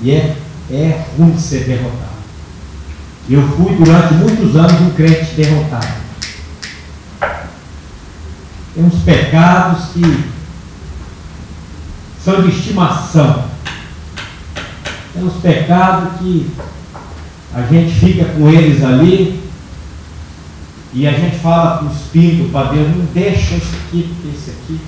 E 0.00 0.10
é, 0.12 0.36
é 0.70 1.04
ruim 1.16 1.38
ser 1.38 1.64
derrotado. 1.64 2.14
Eu 3.28 3.42
fui 3.56 3.74
durante 3.74 4.14
muitos 4.14 4.54
anos 4.54 4.80
um 4.80 4.90
crente 4.90 5.34
derrotado. 5.34 6.04
Tem 8.74 8.84
uns 8.84 9.02
pecados 9.02 9.86
que 9.92 10.30
são 12.22 12.42
de 12.42 12.48
estimação. 12.48 13.44
Tem 15.12 15.24
uns 15.24 15.34
pecados 15.40 16.18
que 16.18 16.50
a 17.54 17.62
gente 17.62 17.94
fica 17.94 18.24
com 18.24 18.48
eles 18.48 18.82
ali 18.82 19.40
e 20.92 21.06
a 21.06 21.12
gente 21.12 21.36
fala 21.38 21.78
com 21.78 21.86
o 21.86 21.92
Espírito 21.92 22.50
para 22.50 22.72
Deus, 22.72 22.88
não 22.96 23.04
deixa 23.06 23.54
esse 23.54 23.76
aqui, 23.76 24.14
porque 24.14 24.36
esse 24.36 24.50
aqui. 24.50 24.80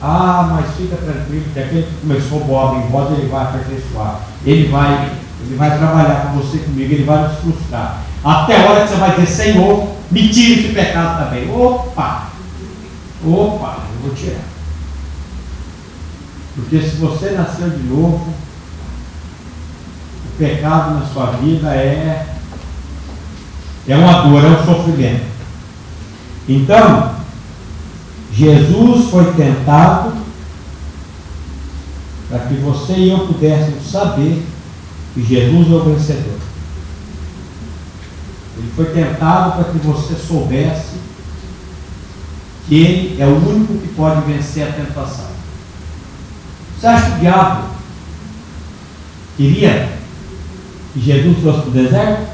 Ah, 0.00 0.48
mas 0.52 0.76
fica 0.76 0.96
tranquilo, 0.96 1.44
que 1.52 1.58
aquele 1.58 1.82
que 1.82 2.00
começou 2.00 2.44
boa 2.44 2.76
em 2.78 2.88
voz, 2.88 3.18
ele 3.18 3.28
vai 3.28 3.44
aperfeiçoar. 3.44 4.20
Ele 4.44 4.68
vai, 4.68 5.12
ele 5.44 5.56
vai 5.56 5.76
trabalhar 5.76 6.26
com 6.26 6.38
você 6.38 6.58
comigo, 6.58 6.92
ele 6.92 7.04
vai 7.04 7.28
nos 7.28 7.38
frustrar. 7.38 8.02
Até 8.24 8.56
a 8.56 8.70
hora 8.70 8.82
que 8.82 8.88
você 8.88 8.96
vai 8.96 9.16
ter 9.16 9.26
Senhor, 9.26 9.88
me 10.10 10.28
tire 10.28 10.60
esse 10.60 10.74
pecado 10.74 11.24
também. 11.24 11.50
Opa! 11.50 12.28
Opa, 13.24 13.78
eu 13.94 14.08
vou 14.08 14.14
tirar. 14.14 14.44
Porque 16.54 16.80
se 16.80 16.96
você 16.96 17.30
nasceu 17.30 17.70
de 17.70 17.82
novo, 17.84 18.32
pecado 20.38 20.94
na 20.94 21.06
sua 21.06 21.32
vida 21.32 21.68
é, 21.74 22.26
é 23.88 23.96
uma 23.96 24.22
dor, 24.22 24.44
é 24.44 24.48
um 24.48 24.64
sofrimento. 24.64 25.26
Então, 26.48 27.16
Jesus 28.32 29.10
foi 29.10 29.32
tentado 29.32 30.12
para 32.28 32.38
que 32.40 32.54
você 32.54 32.92
e 32.92 33.10
eu 33.10 33.26
pudéssemos 33.26 33.90
saber 33.90 34.46
que 35.14 35.24
Jesus 35.24 35.68
é 35.70 35.74
o 35.74 35.84
vencedor. 35.84 36.38
Ele 38.56 38.72
foi 38.76 38.86
tentado 38.86 39.52
para 39.52 39.72
que 39.72 39.78
você 39.78 40.14
soubesse 40.14 40.98
que 42.68 42.74
ele 42.74 43.22
é 43.22 43.26
o 43.26 43.48
único 43.48 43.78
que 43.78 43.88
pode 43.88 44.20
vencer 44.30 44.68
a 44.68 44.72
tentação. 44.72 45.28
Você 46.78 46.86
acha 46.86 47.06
que 47.06 47.16
o 47.16 47.20
diabo 47.20 47.68
queria 49.36 49.97
que 50.98 51.04
Jesus 51.04 51.38
fosse 51.42 51.60
para 51.60 51.68
o 51.68 51.72
deserto? 51.72 52.28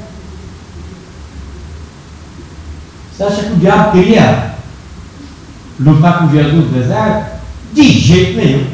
Você 3.11 3.23
acha 3.23 3.43
que 3.43 3.53
o 3.53 3.57
diabo 3.57 3.91
queria 3.91 4.55
lutar 5.79 6.19
com 6.19 6.31
Jesus 6.31 6.71
no 6.71 6.79
deserto? 6.79 7.41
De 7.73 7.83
jeito 7.83 8.37
nenhum. 8.37 8.67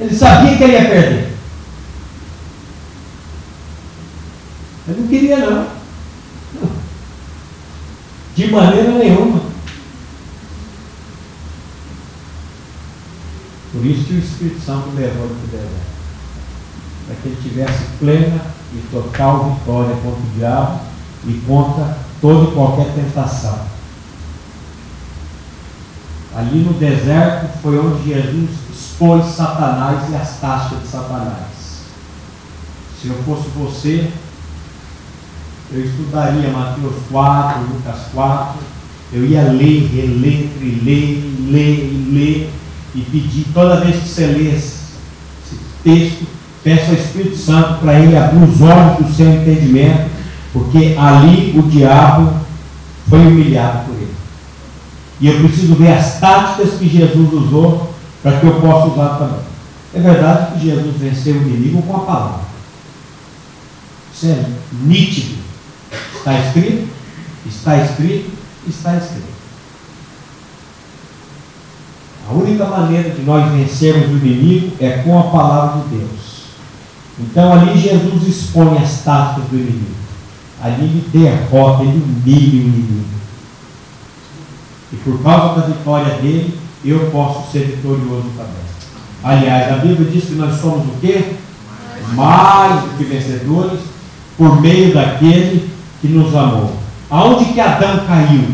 Ele 0.00 0.14
sabia 0.14 0.56
que 0.56 0.64
ele 0.64 0.72
ia 0.72 0.88
perder. 0.88 1.36
Ele 4.88 5.00
não 5.00 5.08
queria 5.08 5.36
não. 5.38 5.66
De 8.34 8.50
maneira 8.50 8.92
nenhuma. 8.92 9.42
Por 13.72 13.86
isso 13.86 14.04
que 14.04 14.14
o 14.14 14.18
Espírito 14.18 14.60
Santo 14.60 14.90
levou 14.96 15.28
para 15.28 15.36
o 15.36 15.46
deserto 15.46 15.89
para 17.10 17.16
que 17.16 17.28
ele 17.28 17.42
tivesse 17.42 17.84
plena 17.98 18.40
e 18.72 18.78
total 18.92 19.50
vitória 19.50 19.96
contra 19.96 20.20
o 20.20 20.32
diabo 20.36 20.80
e 21.26 21.32
contra 21.44 21.98
toda 22.20 22.50
e 22.50 22.54
qualquer 22.54 22.94
tentação. 22.94 23.58
Ali 26.36 26.60
no 26.60 26.74
deserto 26.74 27.48
foi 27.60 27.78
onde 27.80 28.08
Jesus 28.08 28.50
expôs 28.72 29.26
Satanás 29.26 30.08
e 30.08 30.14
as 30.14 30.38
taxas 30.38 30.80
de 30.80 30.86
Satanás. 30.86 31.50
Se 33.00 33.08
eu 33.08 33.16
fosse 33.24 33.48
você, 33.56 34.08
eu 35.72 35.84
estudaria 35.84 36.50
Mateus 36.50 36.94
4, 37.10 37.62
Lucas 37.62 38.00
4, 38.14 38.60
eu 39.12 39.24
ia 39.26 39.42
ler, 39.42 39.88
reler, 39.88 40.48
ler, 40.84 41.48
ler, 41.50 42.08
ler 42.12 42.50
e 42.94 43.00
pedir 43.00 43.46
toda 43.52 43.80
vez 43.80 43.96
que 44.00 44.08
você 44.08 44.26
lesse 44.26 44.80
esse 45.44 45.58
texto, 45.82 46.39
Peço 46.62 46.90
ao 46.90 46.96
Espírito 46.96 47.36
Santo 47.36 47.80
para 47.80 47.98
ele 47.98 48.16
abrir 48.16 48.42
os 48.42 48.60
olhos 48.60 49.06
do 49.06 49.14
seu 49.14 49.30
entendimento, 49.32 50.10
porque 50.52 50.94
ali 50.98 51.58
o 51.58 51.62
diabo 51.62 52.34
foi 53.08 53.20
humilhado 53.20 53.86
por 53.86 53.94
ele. 53.94 54.14
E 55.20 55.26
eu 55.28 55.38
preciso 55.40 55.74
ver 55.74 55.92
as 55.92 56.18
táticas 56.20 56.74
que 56.74 56.88
Jesus 56.88 57.32
usou 57.32 57.94
para 58.22 58.38
que 58.38 58.46
eu 58.46 58.60
possa 58.60 58.92
usar 58.92 59.18
também. 59.18 59.40
É 59.94 60.00
verdade 60.00 60.52
que 60.52 60.66
Jesus 60.66 60.96
venceu 60.96 61.34
o 61.34 61.42
inimigo 61.42 61.82
com 61.82 61.96
a 61.96 62.00
palavra. 62.00 62.40
Isso 64.14 64.26
é 64.26 64.44
nítido. 64.84 65.38
Está 66.16 66.38
escrito? 66.38 66.88
Está 67.46 67.76
escrito? 67.78 68.30
Está 68.68 68.96
escrito. 68.96 69.40
A 72.28 72.32
única 72.32 72.64
maneira 72.66 73.10
de 73.10 73.22
nós 73.22 73.50
vencermos 73.50 74.08
o 74.08 74.24
inimigo 74.24 74.76
é 74.78 74.98
com 74.98 75.18
a 75.18 75.24
palavra 75.24 75.82
de 75.82 75.96
Deus. 75.96 76.29
Então 77.20 77.52
ali 77.52 77.78
Jesus 77.78 78.26
expõe 78.26 78.78
as 78.78 79.02
táticas 79.02 79.44
do 79.50 79.56
inimigo. 79.56 80.00
Ali 80.62 80.84
ele 80.84 81.08
derrota, 81.12 81.82
ele 81.82 82.02
humilha 82.02 82.62
o 82.62 82.66
inimigo. 82.66 83.04
E 84.92 84.96
por 84.96 85.22
causa 85.22 85.60
da 85.60 85.66
vitória 85.68 86.14
dele, 86.16 86.58
eu 86.84 87.10
posso 87.10 87.52
ser 87.52 87.66
vitorioso 87.66 88.30
também. 88.36 88.70
Aliás, 89.22 89.72
a 89.72 89.76
Bíblia 89.76 90.10
diz 90.10 90.24
que 90.24 90.34
nós 90.34 90.60
somos 90.60 90.86
o 90.86 90.98
quê? 91.00 91.34
Mais 92.14 92.82
do 92.82 92.96
que 92.96 93.04
vencedores 93.04 93.80
por 94.36 94.60
meio 94.60 94.94
daquele 94.94 95.70
que 96.00 96.08
nos 96.08 96.34
amou. 96.34 96.74
Aonde 97.10 97.52
que 97.52 97.60
Adão 97.60 98.06
caiu? 98.06 98.48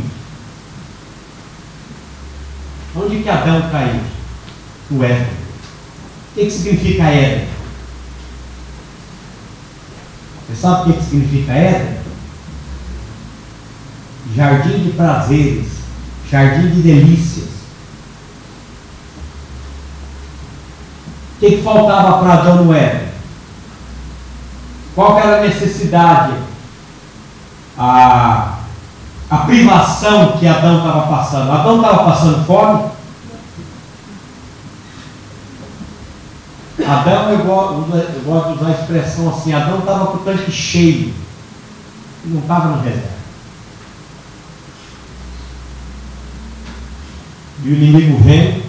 Onde 2.97 3.23
que 3.23 3.29
Adão 3.29 3.71
caiu? 3.71 4.01
No 4.91 5.05
Éden. 5.05 5.27
O 5.27 6.35
que, 6.35 6.45
que 6.47 6.51
significa 6.51 7.05
Éden? 7.05 7.49
Você 10.49 10.56
sabe 10.67 10.91
o 10.91 10.95
que, 10.95 11.05
significa 11.05 11.53
Éden? 11.53 11.97
Jardim 14.35 14.79
de 14.83 14.91
prazeres, 14.91 15.69
jardim 16.29 16.69
de 16.71 16.83
delícias. 16.83 17.47
O 21.37 21.41
que, 21.41 21.51
que 21.57 21.63
faltava 21.63 22.19
para 22.19 22.33
Adão 22.33 22.65
no 22.65 22.75
Éden? 22.75 23.09
Qual 24.95 25.19
era 25.21 25.39
a 25.39 25.43
necessidade? 25.43 26.35
A, 27.79 28.59
a 29.31 29.37
privação 29.39 30.39
que 30.39 30.49
Adão 30.49 30.79
estava 30.79 31.07
passando. 31.07 31.53
Adão 31.53 31.77
estava 31.77 32.05
passando 32.05 32.47
fome? 32.47 32.96
Gosto, 36.87 37.97
eu 37.97 38.23
gosto 38.25 38.49
de 38.49 38.59
usar 38.59 38.69
a 38.69 38.81
expressão 38.81 39.29
assim, 39.31 39.53
Adão 39.53 39.81
estava 39.81 40.07
com 40.07 40.19
o 40.19 40.21
tanque 40.21 40.53
cheio. 40.53 41.13
E 42.25 42.29
não 42.29 42.41
estava 42.41 42.77
no 42.77 42.83
reserva. 42.83 43.17
E 47.65 47.69
o 47.69 47.75
inimigo 47.75 48.19
vem 48.23 48.63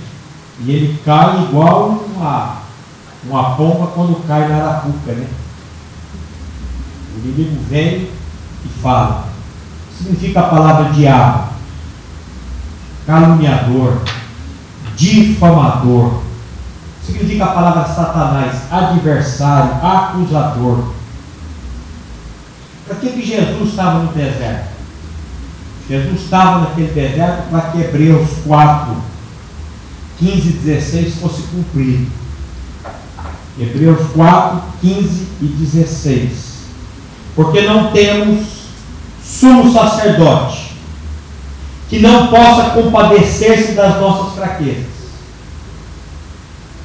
e 0.60 0.71
ele 0.71 0.99
cai 1.06 1.43
igual 1.43 1.89
uma, 1.89 2.58
uma 3.25 3.56
pomba 3.56 3.88
quando 3.88 4.25
cai 4.27 4.47
na 4.47 4.56
arapuca, 4.56 5.12
né? 5.12 5.27
O 7.15 7.19
inimigo 7.19 7.62
vem 7.69 8.10
e 8.65 8.67
fala. 8.82 9.27
Significa 9.95 10.39
a 10.39 10.49
palavra 10.49 10.93
diabo, 10.93 11.49
caluniador, 13.06 14.01
difamador. 14.95 16.27
Significa 17.08 17.46
a 17.46 17.54
palavra 17.54 17.86
Satanás, 17.86 18.54
adversário, 18.70 19.76
acusador. 19.82 20.91
Para 22.86 22.98
que, 22.98 23.10
que 23.12 23.26
Jesus 23.26 23.70
estava 23.70 24.00
no 24.00 24.12
deserto? 24.12 24.67
Jesus 25.89 26.22
estava 26.22 26.60
naquele 26.60 26.91
deserto 26.91 27.50
para 27.50 27.62
que 27.72 27.80
Hebreus 27.80 28.30
4, 28.46 28.96
15 30.20 30.50
e 30.50 30.52
16 30.52 31.15
fosse 31.15 31.43
cumprido. 31.43 32.12
Hebreus 33.58 34.12
4, 34.13 34.62
15 34.82 35.28
e 35.41 35.46
16. 35.46 36.30
Porque 37.38 37.62
não 37.62 37.93
temos 37.93 38.46
sumo 39.24 39.72
sacerdote 39.72 40.76
que 41.89 42.00
não 42.00 42.28
possa 42.28 42.72
compadecer-se 42.72 43.72
das 43.72 44.02
nossas 44.02 44.34
fraquezas. 44.36 44.97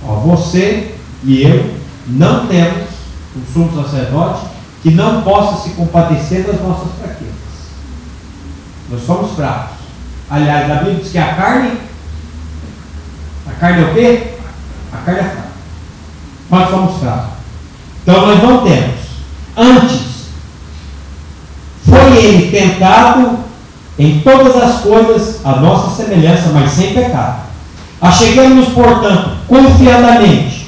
Ó, 0.07 0.15
você 0.15 0.95
e 1.25 1.43
eu 1.43 1.75
não 2.07 2.47
temos 2.47 2.89
um 3.37 3.53
sumo 3.53 3.83
sacerdote 3.83 4.47
que 4.83 4.91
não 4.91 5.23
possa 5.23 5.63
se 5.63 5.75
compadecer 5.75 6.45
das 6.45 6.61
nossas 6.61 6.93
fraquezas. 6.99 7.33
Nós 8.91 9.05
somos 9.07 9.33
fracos. 9.33 9.77
Aliás, 10.29 10.71
a 10.71 10.75
Bíblia 10.77 10.97
diz 10.97 11.13
que 11.13 11.19
a 11.19 11.35
carne, 11.35 11.79
a 13.47 13.53
carne 13.53 13.83
é 13.83 13.87
o 13.87 13.95
quê? 13.95 14.35
A 14.93 14.97
carne 14.99 15.21
é 15.21 15.25
fraca. 15.25 15.49
Nós 16.51 16.71
somos 16.71 17.01
fracos. 17.01 17.31
Então 18.03 18.27
nós 18.27 18.43
não 18.43 18.65
temos. 18.65 19.01
Antes, 19.57 20.01
foi 21.85 22.17
ele 22.17 22.51
tentado 22.51 23.39
em 23.99 24.21
todas 24.21 24.57
as 24.57 24.81
coisas 24.81 25.45
a 25.45 25.57
nossa 25.57 26.03
semelhança, 26.03 26.51
mas 26.53 26.71
sem 26.73 26.95
pecado. 26.95 27.43
Acheguemos, 28.01 28.71
portanto, 28.71 29.37
confiadamente 29.53 30.67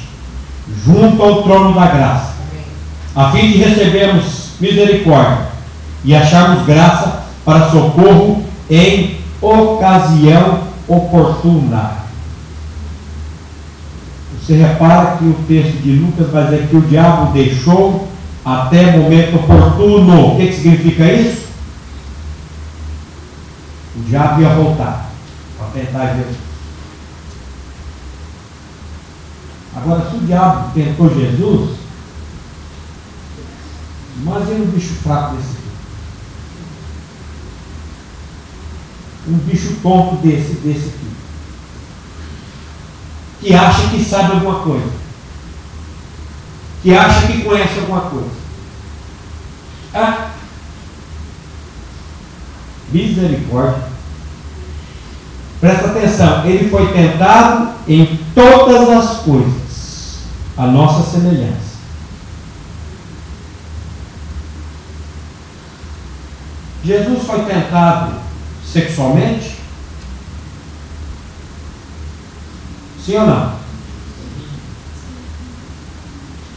junto 0.85 1.19
ao 1.23 1.41
trono 1.41 1.73
da 1.73 1.87
graça, 1.87 2.33
a 3.15 3.31
fim 3.31 3.51
de 3.51 3.57
recebermos 3.57 4.51
misericórdia 4.59 5.47
e 6.03 6.15
acharmos 6.15 6.67
graça 6.67 7.23
para 7.43 7.71
socorro 7.71 8.43
em 8.69 9.17
ocasião 9.41 10.59
oportuna. 10.87 12.05
Você 14.39 14.53
repara 14.53 15.17
que 15.17 15.25
o 15.25 15.33
texto 15.47 15.81
de 15.81 15.93
Lucas 15.93 16.29
vai 16.29 16.43
dizer 16.43 16.67
que 16.67 16.75
o 16.75 16.81
diabo 16.81 17.33
deixou 17.33 18.07
até 18.45 18.95
momento 18.97 19.37
oportuno. 19.37 20.33
O 20.33 20.37
que, 20.37 20.47
que 20.47 20.53
significa 20.53 21.11
isso? 21.11 21.45
O 23.95 24.03
diabo 24.03 24.41
ia 24.41 24.49
voltar 24.49 25.09
para 25.57 25.67
tentar 25.69 26.13
Jesus. 26.17 26.44
Agora, 29.75 30.09
se 30.09 30.15
o 30.15 30.19
diabo 30.19 30.73
tentou 30.73 31.13
Jesus, 31.13 31.77
imagina 34.17 34.63
um 34.63 34.71
bicho 34.71 34.93
fraco 35.03 35.35
desse 35.35 35.49
aqui. 35.49 35.65
Um 39.27 39.37
bicho 39.37 39.75
tonto 39.81 40.15
desse, 40.17 40.53
desse 40.55 40.87
aqui. 40.87 41.09
Que 43.41 43.53
acha 43.53 43.89
que 43.89 44.03
sabe 44.03 44.33
alguma 44.33 44.59
coisa 44.59 45.05
que 46.85 46.95
acha 46.95 47.25
que 47.25 47.41
conhece 47.41 47.79
alguma 47.79 48.01
coisa. 48.01 48.29
Ah, 49.91 50.29
misericórdia. 52.91 53.85
Presta 55.59 55.87
atenção, 55.87 56.45
ele 56.45 56.69
foi 56.69 56.93
tentado 56.93 57.73
em 57.87 58.19
todas 58.33 58.89
as 58.89 59.17
coisas, 59.17 60.19
a 60.57 60.65
nossa 60.67 61.09
semelhança. 61.09 61.75
Jesus 66.83 67.23
foi 67.23 67.43
tentado 67.45 68.13
sexualmente? 68.65 69.55
Sim 73.03 73.17
ou 73.17 73.27
não? 73.27 73.53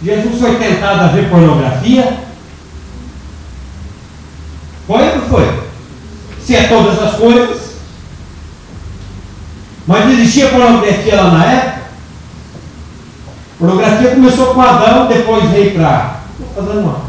Jesus 0.02 0.40
foi 0.40 0.56
tentado 0.56 1.00
a 1.00 1.06
ver 1.08 1.28
pornografia? 1.28 2.18
Foi 4.86 5.02
ou 5.02 5.16
não 5.16 5.28
foi? 5.28 5.68
Se 6.40 6.56
é 6.56 6.68
todas 6.68 6.98
as 7.02 7.16
coisas. 7.16 7.57
Mas 9.88 10.10
existia 10.10 10.50
pornografia 10.50 11.16
lá 11.16 11.30
na 11.30 11.44
época? 11.46 11.88
Pornografia 13.58 14.10
começou 14.10 14.54
com 14.54 14.60
Adão, 14.60 15.06
depois 15.06 15.50
veio 15.50 15.72
para. 15.72 16.20
Estou 16.38 16.54
fazendo 16.54 16.84
uma, 16.84 17.00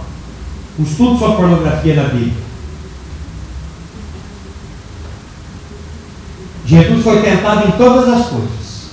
um 0.80 0.84
estudo 0.84 1.20
sobre 1.20 1.36
pornografia 1.36 1.96
na 1.96 2.04
Bíblia. 2.04 2.50
Jesus 6.66 7.04
foi 7.04 7.22
tentado 7.22 7.68
em 7.68 7.72
todas 7.72 8.08
as 8.08 8.28
coisas. 8.28 8.92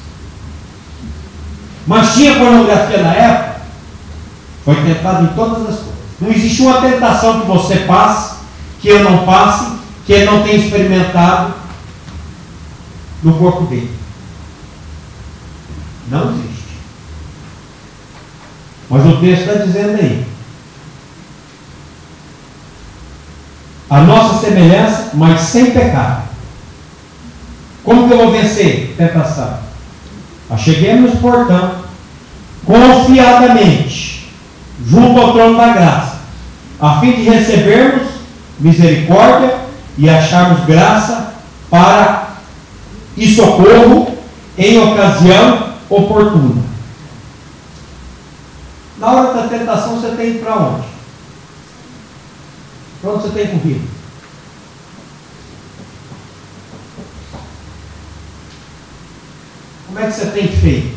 Mas 1.87 2.14
tinha 2.14 2.35
pornografia 2.35 3.03
na 3.03 3.14
época? 3.14 3.61
Foi 4.64 4.75
tentado 4.75 5.25
em 5.27 5.29
todas 5.29 5.61
as 5.61 5.77
coisas. 5.77 5.94
Não 6.20 6.31
existe 6.33 6.62
uma 6.62 6.81
tentação 6.81 7.40
que 7.40 7.46
você 7.46 7.77
passe, 7.77 8.35
que 8.81 8.88
eu 8.88 9.05
não 9.05 9.25
passe, 9.25 9.77
que 10.05 10.12
ele 10.12 10.25
não 10.25 10.42
tenha 10.42 10.57
experimentado 10.57 11.65
no 13.26 13.34
corpo 13.34 13.64
dele. 13.64 13.90
Não 16.08 16.30
existe. 16.30 16.78
Mas 18.88 19.04
o 19.04 19.20
texto 19.20 19.40
está 19.40 19.64
dizendo 19.64 19.98
aí. 19.98 20.24
A 23.90 24.00
nossa 24.02 24.46
semelhança, 24.46 25.10
mas 25.14 25.40
sem 25.40 25.72
pecado. 25.72 26.22
Como 27.82 28.06
que 28.06 28.14
eu 28.14 28.18
vou 28.18 28.30
vencer 28.30 28.94
tentação? 28.96 29.58
Acheguemos, 30.48 31.18
portanto, 31.18 31.84
confiadamente 32.64 34.30
junto 34.84 35.20
ao 35.20 35.32
trono 35.32 35.56
da 35.56 35.72
graça, 35.72 36.20
a 36.80 37.00
fim 37.00 37.12
de 37.12 37.22
recebermos 37.22 38.06
misericórdia 38.60 39.56
e 39.98 40.08
acharmos 40.08 40.64
graça 40.64 41.32
para 41.68 42.25
e 43.16 43.35
socorro 43.35 44.16
em 44.59 44.79
ocasião 44.79 45.74
oportuna. 45.88 46.62
Na 48.98 49.12
hora 49.12 49.35
da 49.35 49.48
tentação 49.48 50.00
você 50.00 50.16
tem 50.16 50.38
para 50.38 50.57
onde? 50.57 50.87
Para 53.00 53.11
onde 53.11 53.22
você 53.22 53.29
tem 53.31 53.59
corrido? 53.59 53.88
Como 59.87 59.98
é 59.98 60.07
que 60.07 60.12
você 60.12 60.26
tem 60.26 60.48
feito? 60.48 60.96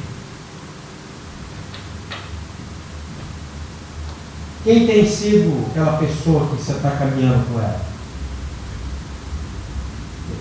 Quem 4.63 4.86
tem 4.86 5.08
sido 5.08 5.67
aquela 5.69 5.97
pessoa 5.97 6.47
que 6.47 6.62
você 6.62 6.73
está 6.73 6.91
caminhando 6.91 7.45
com 7.51 7.60
ela? 7.60 7.82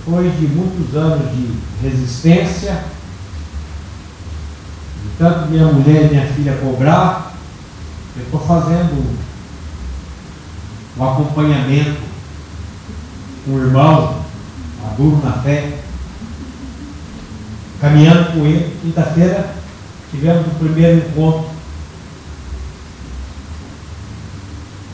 Depois 0.09 0.41
de 0.41 0.47
muitos 0.47 0.97
anos 0.97 1.31
de 1.37 1.53
resistência, 1.83 2.83
de 5.03 5.19
tanto 5.19 5.51
minha 5.51 5.67
mulher 5.67 6.07
e 6.07 6.09
minha 6.09 6.27
filha 6.29 6.57
cobrar, 6.57 7.35
eu 8.17 8.23
estou 8.23 8.41
fazendo 8.41 9.05
um 10.97 11.05
acompanhamento 11.05 12.01
com 13.45 13.51
um 13.53 13.59
irmão, 13.59 14.23
maduro 14.83 15.21
na 15.23 15.33
fé, 15.43 15.77
caminhando 17.79 18.33
com 18.33 18.47
ele. 18.47 18.79
Quinta-feira 18.81 19.55
tivemos 20.11 20.47
o 20.47 20.59
primeiro 20.59 21.07
encontro. 21.07 21.51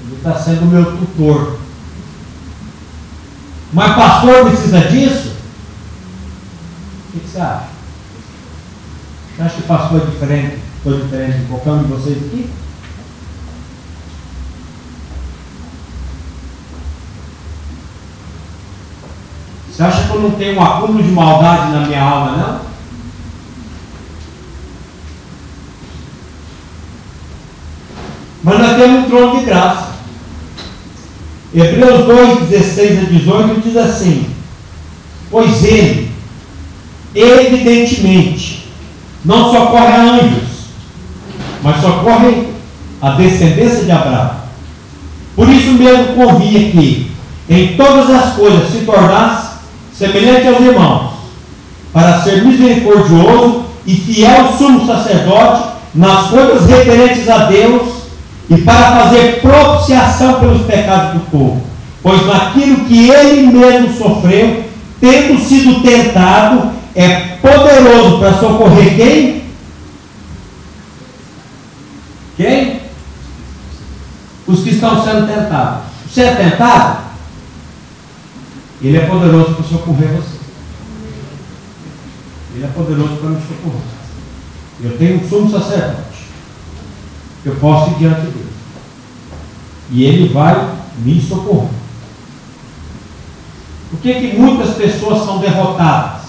Ele 0.07 0.17
está 0.17 0.35
sendo 0.35 0.67
meu 0.67 0.99
tutor. 0.99 1.64
Mas 3.75 3.97
pastor 3.97 4.51
precisa 4.51 4.81
disso? 4.83 5.35
O 7.09 7.19
que 7.19 7.29
você 7.29 7.41
acha? 7.41 7.69
Você 9.35 9.43
acha 9.43 9.55
que 9.57 9.63
pastor 9.63 10.01
é 10.01 10.05
diferente? 10.07 10.59
Estou 10.77 11.01
diferente 11.01 11.39
de 11.39 11.47
qualquer 11.47 11.71
um 11.71 11.83
de 11.83 11.89
vocês 11.89 12.19
aqui? 12.19 12.51
Você 19.69 19.83
acha 19.83 20.05
que 20.05 20.11
eu 20.11 20.21
não 20.21 20.31
tenho 20.31 20.57
um 20.57 20.63
acúmulo 20.63 21.03
de 21.03 21.11
maldade 21.11 21.73
na 21.73 21.81
minha 21.81 22.01
alma, 22.01 22.37
não? 22.37 22.61
Mas 28.45 28.59
nós 28.61 28.77
temos 28.77 29.05
um 29.05 29.09
trono 29.09 29.41
de 29.41 29.47
graça. 29.47 29.94
Hebreus 31.55 32.05
2, 32.07 32.49
16 32.49 32.99
a 32.99 33.03
18 33.05 33.61
diz 33.61 33.77
assim: 33.77 34.27
Pois 35.31 35.63
ele, 35.63 36.11
evidentemente, 37.15 38.67
não 39.25 39.53
socorre 39.53 39.87
a 39.87 40.03
anjos, 40.15 40.49
mas 41.63 41.81
socorre 41.81 42.49
a 43.01 43.11
descendência 43.11 43.85
de 43.85 43.93
Abraão. 43.93 44.33
Por 45.37 45.49
isso 45.49 45.73
mesmo 45.75 46.15
convinha 46.15 46.71
que, 46.73 47.13
em 47.49 47.77
todas 47.77 48.11
as 48.11 48.35
coisas, 48.35 48.73
se 48.73 48.85
tornasse 48.85 49.55
semelhante 49.97 50.49
aos 50.49 50.61
irmãos, 50.61 51.13
para 51.93 52.21
ser 52.23 52.45
misericordioso 52.45 53.65
e 53.87 53.95
fiel 53.95 54.53
sumo 54.59 54.85
sacerdote 54.87 55.69
nas 55.95 56.31
coisas 56.31 56.67
referentes 56.67 57.29
a 57.29 57.45
Deus 57.45 57.94
e 58.51 58.59
para 58.59 59.01
fazer 59.01 59.41
propiciação 59.41 60.41
pelos 60.41 60.67
pecados 60.67 61.15
do 61.15 61.31
povo. 61.31 61.63
Pois 62.03 62.27
naquilo 62.27 62.85
que 62.85 63.09
ele 63.09 63.47
mesmo 63.47 63.93
sofreu, 63.97 64.65
tendo 65.01 65.39
sido 65.41 65.83
tentado, 65.83 66.73
é 66.95 67.39
poderoso 67.41 68.19
para 68.19 68.35
socorrer 68.35 68.95
quem? 68.97 69.45
Quem? 72.37 72.81
Os 74.47 74.63
que 74.63 74.71
estão 74.71 75.03
sendo 75.03 75.27
tentados. 75.27 75.85
Você 76.07 76.23
é 76.23 76.35
tentado? 76.35 77.05
Ele 78.83 78.99
é 78.99 79.07
poderoso 79.07 79.55
para 79.55 79.65
socorrer 79.65 80.09
você. 80.09 80.39
Ele 82.55 82.65
é 82.65 82.69
poderoso 82.69 83.17
para 83.17 83.31
me 83.31 83.41
socorrer. 83.41 83.81
Eu 84.83 84.99
tenho 84.99 85.17
um 85.17 85.29
sumo 85.29 85.51
sacerdote. 85.51 86.14
Eu 87.45 87.57
posso 87.57 87.91
ir 87.91 87.99
diante 87.99 88.21
dele. 88.23 88.53
E 89.91 90.05
ele 90.05 90.33
vai 90.33 90.77
me 90.99 91.21
socorrer. 91.21 91.69
Por 93.91 94.01
que, 94.01 94.15
que 94.15 94.37
muitas 94.37 94.75
pessoas 94.75 95.25
são 95.25 95.39
derrotadas? 95.39 96.23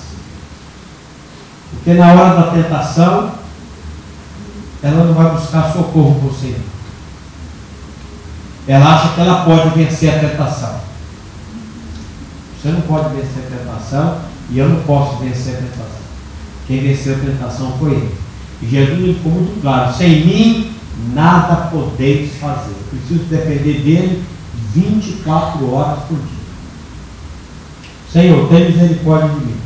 Porque 1.71 1.93
na 1.93 2.13
hora 2.13 2.35
da 2.35 2.51
tentação, 2.51 3.31
ela 4.83 5.05
não 5.05 5.13
vai 5.13 5.31
buscar 5.31 5.71
socorro 5.71 6.19
por 6.21 6.33
si. 6.33 6.55
Ela 8.67 8.95
acha 8.95 9.13
que 9.13 9.21
ela 9.21 9.45
pode 9.45 9.69
vencer 9.69 10.13
a 10.13 10.19
tentação. 10.19 10.79
Você 12.61 12.69
não 12.69 12.81
pode 12.81 13.15
vencer 13.15 13.43
a 13.45 13.57
tentação 13.57 14.21
e 14.49 14.57
eu 14.57 14.69
não 14.69 14.81
posso 14.81 15.17
vencer 15.17 15.55
a 15.55 15.57
tentação. 15.57 16.05
Quem 16.67 16.81
venceu 16.81 17.15
a 17.15 17.19
tentação 17.19 17.77
foi 17.79 17.91
ele. 17.91 18.15
E 18.61 18.67
Jesus 18.67 19.17
ficou 19.17 19.31
muito 19.31 19.61
claro: 19.61 19.93
sem 19.93 20.25
mim 20.25 20.74
nada 21.13 21.67
podeis 21.67 22.31
fazer. 22.39 22.71
Eu 22.71 22.97
preciso 22.97 23.23
depender 23.25 23.81
dele 23.81 24.23
24 24.73 25.73
horas 25.73 25.99
por 26.03 26.17
dia. 26.17 26.45
Senhor, 28.11 28.47
tem 28.47 28.71
misericórdia 28.71 29.29
de 29.29 29.45
mim. 29.45 29.57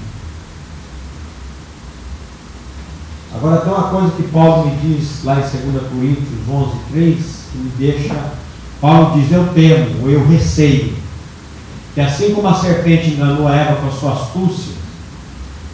Agora 3.36 3.62
tem 3.62 3.72
uma 3.72 3.90
coisa 3.90 4.12
que 4.16 4.24
Paulo 4.24 4.66
me 4.66 4.76
diz 4.78 5.24
lá 5.24 5.36
em 5.36 5.42
2 5.42 5.84
Coríntios 5.90 6.50
11, 6.50 6.72
3, 6.92 7.18
que 7.52 7.58
me 7.58 7.70
deixa. 7.78 8.16
Paulo 8.82 9.20
diz: 9.20 9.32
Eu 9.32 9.48
temo, 9.54 10.10
eu 10.10 10.28
receio 10.28 10.96
que 11.94 12.02
assim 12.02 12.34
como 12.34 12.48
a 12.48 12.54
serpente 12.54 13.12
enganou 13.12 13.48
a 13.48 13.56
Eva 13.56 13.76
com 13.76 13.88
a 13.88 13.92
sua 13.92 14.14
astúcia, 14.14 14.74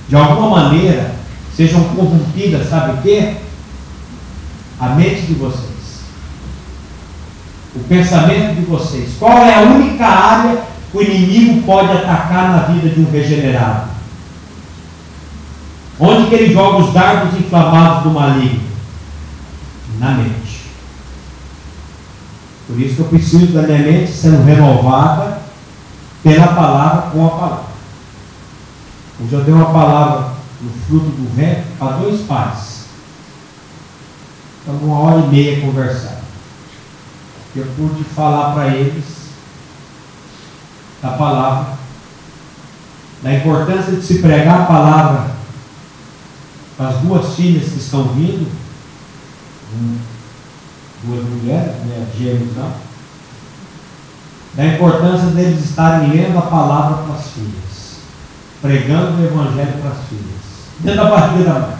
de 0.08 0.16
alguma 0.16 0.50
maneira 0.50 1.16
sejam 1.56 1.84
corrompidas, 1.96 2.70
sabe 2.70 3.00
o 3.00 3.02
quê? 3.02 3.36
A 4.80 4.90
mente 4.90 5.22
de 5.22 5.34
vocês. 5.36 6.02
O 7.76 7.80
pensamento 7.80 8.56
de 8.56 8.62
vocês. 8.66 9.16
Qual 9.18 9.38
é 9.38 9.56
a 9.56 9.62
única 9.62 10.06
área 10.06 10.64
que 10.92 10.98
o 10.98 11.02
inimigo 11.02 11.64
pode 11.64 11.92
atacar 11.92 12.52
na 12.52 12.58
vida 12.74 12.90
de 12.90 13.02
um 13.02 13.12
regenerado? 13.12 13.90
Onde 16.00 16.28
que 16.28 16.36
ele 16.36 16.54
joga 16.54 16.84
os 16.84 16.94
dardos 16.94 17.40
inflamados 17.40 18.04
do 18.04 18.10
maligno? 18.12 18.64
Na 20.00 20.12
mente. 20.12 20.66
Por 22.68 22.80
isso 22.80 22.96
que 22.96 23.02
eu 23.02 23.08
preciso 23.08 23.54
da 23.54 23.62
minha 23.62 23.80
mente 23.80 24.12
sendo 24.12 24.44
renovada 24.44 25.40
pela 26.24 26.48
palavra 26.48 27.12
com 27.12 27.26
a 27.26 27.30
palavra. 27.30 27.66
Hoje 29.24 29.34
eu 29.34 29.44
dei 29.44 29.54
uma 29.54 29.72
palavra 29.72 30.34
no 30.62 30.70
fruto 30.86 31.06
do 31.06 31.36
vento 31.36 31.66
para 31.78 31.98
dois 31.98 32.22
pais. 32.22 32.75
Estamos 34.66 34.82
uma 34.82 35.00
hora 35.00 35.26
e 35.26 35.28
meia 35.28 35.62
conversando. 35.62 36.26
Eu 37.56 37.68
pude 37.78 38.04
falar 38.04 38.56
para 38.56 38.70
eles 38.70 39.04
da 41.04 41.12
palavra, 41.12 41.74
da 43.22 43.34
importância 43.36 43.96
de 43.96 44.02
se 44.04 44.24
pregar 44.24 44.62
a 44.62 44.66
palavra 44.66 45.36
para 46.76 46.88
as 46.90 46.98
duas 47.02 47.36
filhas 47.36 47.72
que 47.72 47.78
estão 47.78 48.06
vindo, 48.06 48.52
duas 51.04 51.24
mulheres, 51.24 51.76
né, 51.86 52.08
gêmeos 52.18 52.58
não 52.58 52.86
da 54.56 54.66
importância 54.66 55.28
deles 55.28 55.64
estarem 55.64 56.10
lendo 56.12 56.38
a 56.38 56.44
palavra 56.44 57.04
para 57.04 57.16
as 57.16 57.28
filhas, 57.28 58.00
pregando 58.62 59.22
o 59.22 59.26
evangelho 59.26 59.82
para 59.82 59.92
as 59.92 60.08
filhas, 60.08 60.42
dentro 60.80 61.04
da 61.04 61.10
barriga 61.10 61.44
da 61.44 61.60
mãe. 61.60 61.76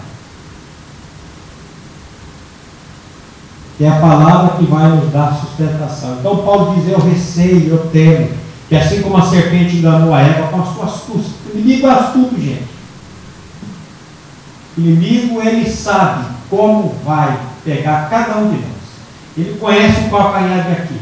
Que 3.64 3.65
é 3.84 3.90
a 3.90 4.00
palavra 4.00 4.58
que 4.58 4.66
vai 4.66 4.88
nos 4.90 5.12
dar 5.12 5.36
sustentação. 5.36 6.18
Então 6.20 6.38
Paulo 6.38 6.76
diz, 6.76 6.90
eu 6.90 7.00
receio, 7.00 7.70
eu 7.70 7.90
temo, 7.92 8.30
que 8.70 8.76
assim 8.76 9.02
como 9.02 9.18
a 9.18 9.22
serpente 9.22 9.76
enganou 9.76 10.14
a 10.14 10.22
Eva 10.22 10.48
com 10.48 10.62
a 10.62 10.66
sua 10.66 10.86
astúcia, 10.86 11.34
o 11.54 11.58
inimigo 11.58 11.88
é 11.88 11.92
astuto, 11.92 12.40
gente. 12.40 12.68
O 14.78 14.82
inimigo, 14.82 15.42
ele 15.42 15.70
sabe 15.70 16.26
como 16.50 16.96
vai 17.04 17.38
pegar 17.64 18.10
cada 18.10 18.38
um 18.38 18.50
de 18.50 18.58
nós. 18.58 18.76
Ele 19.38 19.58
conhece 19.58 20.02
o 20.02 20.10
calcanhar 20.10 20.64
de 20.66 20.72
Aquiles. 20.72 21.02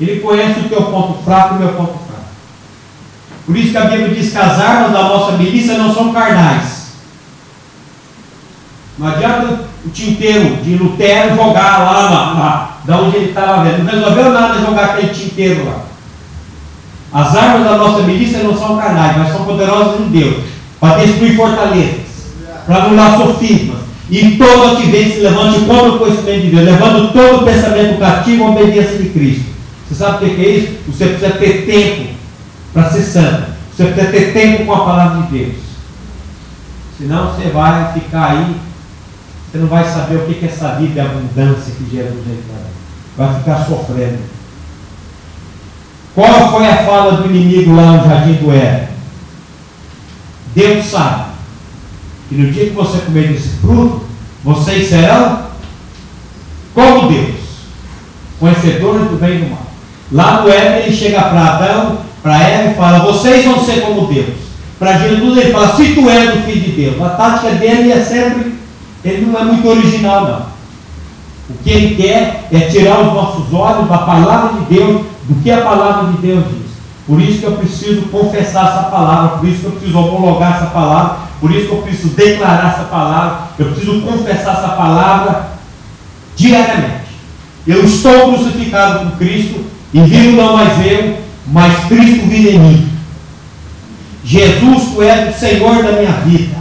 Ele 0.00 0.20
conhece 0.20 0.60
o 0.60 0.68
teu 0.68 0.82
ponto 0.84 1.22
fraco 1.22 1.54
e 1.54 1.56
o 1.58 1.60
meu 1.60 1.72
ponto 1.74 1.98
fraco. 2.06 2.24
Por 3.46 3.56
isso 3.56 3.70
que 3.70 3.78
a 3.78 3.84
Bíblia 3.84 4.14
diz 4.14 4.32
que 4.32 4.38
as 4.38 4.60
armas 4.60 4.92
da 4.92 5.02
nossa 5.02 5.36
milícia 5.36 5.78
não 5.78 5.94
são 5.94 6.12
carnais. 6.12 6.88
Não 8.98 9.06
adianta 9.06 9.67
o 9.88 9.90
tinteiro 9.90 10.56
de 10.62 10.76
Lutero 10.76 11.34
jogar 11.34 11.78
lá, 11.78 12.10
lá, 12.10 12.32
lá 12.32 12.78
da 12.84 13.00
onde 13.00 13.16
ele 13.16 13.28
estava 13.30 13.64
vendo. 13.64 13.84
Não 13.84 13.92
resolveu 13.92 14.32
nada 14.32 14.60
jogar 14.60 14.84
aquele 14.84 15.12
tinteiro 15.12 15.64
lá. 15.66 15.84
As 17.12 17.34
armas 17.34 17.64
da 17.64 17.78
nossa 17.78 18.02
milícia 18.02 18.42
não 18.42 18.56
são 18.56 18.76
carnais, 18.76 19.16
mas 19.16 19.32
são 19.32 19.44
poderosas 19.44 20.00
em 20.00 20.08
Deus 20.08 20.44
para 20.78 20.98
destruir 20.98 21.36
fortalezas, 21.36 22.00
para 22.66 22.84
anular 22.84 23.16
sofismas. 23.16 23.78
E 24.10 24.36
todo 24.36 24.76
que 24.76 24.90
se 24.90 25.20
levante 25.20 25.60
contra 25.60 25.90
o 25.90 25.98
conhecimento 25.98 26.40
de 26.40 26.50
Deus, 26.50 26.64
levando 26.64 27.12
todo 27.12 27.42
o 27.42 27.44
pensamento 27.44 27.98
cativo 27.98 28.44
à 28.44 28.50
obediência 28.50 28.96
de 28.98 29.08
Cristo. 29.10 29.44
Você 29.86 29.94
sabe 29.94 30.24
o 30.24 30.34
que 30.34 30.44
é 30.44 30.48
isso? 30.48 30.78
Você 30.86 31.06
precisa 31.06 31.30
ter 31.32 31.66
tempo 31.66 32.10
para 32.72 32.90
ser 32.90 33.02
santo. 33.02 33.52
Você 33.74 33.84
precisa 33.84 34.10
ter 34.10 34.32
tempo 34.32 34.64
com 34.64 34.72
a 34.72 34.84
palavra 34.84 35.22
de 35.22 35.38
Deus. 35.38 35.56
Senão 36.96 37.32
você 37.32 37.48
vai 37.50 37.92
ficar 37.92 38.30
aí, 38.30 38.56
você 39.50 39.58
não 39.58 39.66
vai 39.66 39.84
saber 39.84 40.16
o 40.16 40.26
que 40.26 40.44
é 40.44 40.48
essa 40.48 40.74
vida 40.74 40.92
de 40.92 41.00
abundância 41.00 41.74
que 41.74 41.90
Jesus 41.90 42.24
para 43.16 43.26
vai 43.26 43.38
ficar 43.38 43.64
sofrendo. 43.64 44.18
Qual 46.14 46.50
foi 46.50 46.66
a 46.66 46.84
fala 46.84 47.22
do 47.22 47.30
inimigo 47.30 47.74
lá 47.74 47.92
no 47.92 48.08
jardim 48.08 48.34
do 48.34 48.52
Éden? 48.52 48.88
Deus 50.54 50.86
sabe 50.86 51.30
que 52.28 52.34
no 52.34 52.52
dia 52.52 52.66
que 52.66 52.74
você 52.74 52.98
comer 52.98 53.28
desse 53.28 53.48
fruto, 53.60 54.02
vocês 54.44 54.88
serão 54.88 55.46
como 56.74 57.08
Deus, 57.08 57.36
conhecedores 58.38 59.08
do 59.10 59.16
bem 59.16 59.36
e 59.36 59.38
do 59.42 59.50
mal. 59.50 59.66
Lá 60.12 60.42
no 60.42 60.50
Éden 60.50 60.84
ele 60.84 60.96
chega 60.96 61.22
para 61.22 61.54
Adão, 61.54 61.98
para 62.22 62.42
Eva 62.42 62.70
e 62.70 62.74
fala: 62.74 62.98
Vocês 63.00 63.44
vão 63.44 63.64
ser 63.64 63.80
como 63.82 64.06
Deus. 64.06 64.36
Para 64.78 64.98
Jesus 64.98 65.38
ele 65.38 65.52
fala: 65.52 65.74
Se 65.74 65.94
tu 65.94 66.08
és 66.08 66.34
o 66.34 66.42
filho 66.42 66.60
de 66.60 66.70
Deus. 66.72 67.02
A 67.02 67.10
tática 67.10 67.50
dele 67.52 67.92
é 67.92 68.02
sempre, 68.02 68.54
ele 69.08 69.26
não 69.26 69.38
é 69.38 69.44
muito 69.44 69.68
original, 69.68 70.22
não. 70.22 70.58
O 71.50 71.58
que 71.62 71.70
ele 71.70 71.96
quer 71.96 72.48
é 72.52 72.60
tirar 72.68 73.00
os 73.00 73.14
nossos 73.14 73.52
olhos 73.52 73.88
da 73.88 73.98
palavra 73.98 74.60
de 74.60 74.74
Deus, 74.74 75.02
do 75.24 75.42
que 75.42 75.50
a 75.50 75.62
palavra 75.62 76.12
de 76.12 76.18
Deus 76.18 76.44
diz. 76.48 76.68
Por 77.06 77.20
isso 77.20 77.38
que 77.38 77.46
eu 77.46 77.52
preciso 77.52 78.02
confessar 78.02 78.66
essa 78.68 78.90
palavra, 78.90 79.38
por 79.38 79.48
isso 79.48 79.60
que 79.60 79.66
eu 79.66 79.72
preciso 79.72 79.98
homologar 79.98 80.56
essa 80.56 80.66
palavra, 80.66 81.16
por 81.40 81.50
isso 81.50 81.68
que 81.68 81.72
eu 81.72 81.82
preciso 81.82 82.08
declarar 82.14 82.74
essa 82.74 82.84
palavra, 82.84 83.38
eu 83.58 83.66
preciso 83.66 84.02
confessar 84.02 84.58
essa 84.58 84.68
palavra 84.68 85.48
diariamente. 86.36 87.08
Eu 87.66 87.84
estou 87.84 88.34
crucificado 88.34 88.98
com 88.98 89.16
Cristo 89.16 89.64
e 89.94 90.00
vivo 90.00 90.36
não 90.36 90.54
mais 90.54 90.86
eu, 90.86 91.16
mas 91.46 91.86
Cristo 91.86 92.26
vive 92.26 92.50
em 92.50 92.58
mim. 92.58 92.88
Jesus, 94.22 94.90
tu 94.94 95.02
és 95.02 95.34
o 95.34 95.38
Senhor 95.38 95.82
da 95.82 95.92
minha 95.92 96.12
vida. 96.26 96.57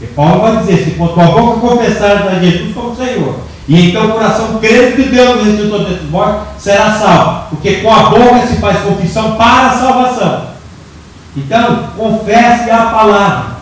E 0.00 0.06
Paulo 0.06 0.40
vai 0.40 0.56
dizer: 0.58 0.84
se 0.84 0.90
com 0.92 1.08
tua 1.08 1.26
boca 1.26 1.60
confessar 1.60 2.28
a 2.28 2.38
Jesus 2.38 2.74
como 2.74 2.96
Senhor, 2.96 3.40
e 3.68 3.88
em 3.88 3.90
teu 3.92 4.08
coração 4.08 4.58
crer 4.58 4.96
que 4.96 5.02
Deus 5.04 5.44
ressuscitou 5.44 5.84
desses 5.84 6.10
mortos, 6.10 6.48
será 6.58 6.92
salvo. 6.92 7.50
Porque 7.50 7.76
com 7.76 7.94
a 7.94 8.10
boca 8.10 8.46
se 8.46 8.56
faz 8.56 8.80
confissão 8.80 9.36
para 9.36 9.68
a 9.68 9.78
salvação. 9.78 10.50
Então, 11.36 11.90
confesse 11.96 12.68
a 12.70 12.86
palavra, 12.86 13.56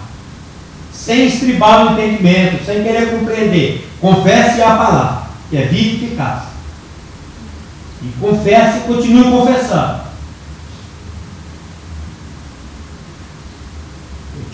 sem 0.92 1.26
estribar 1.26 1.84
no 1.84 1.92
entendimento, 1.92 2.64
sem 2.64 2.82
querer 2.82 3.10
compreender. 3.10 3.86
Confesse 4.00 4.62
a 4.62 4.76
palavra, 4.76 5.22
que 5.50 5.56
é 5.58 5.62
vida 5.62 5.76
e 5.76 6.04
eficaz. 6.04 6.42
E 8.00 8.06
confesse 8.20 8.78
e 8.78 8.80
continue 8.82 9.30
confessando. 9.30 10.07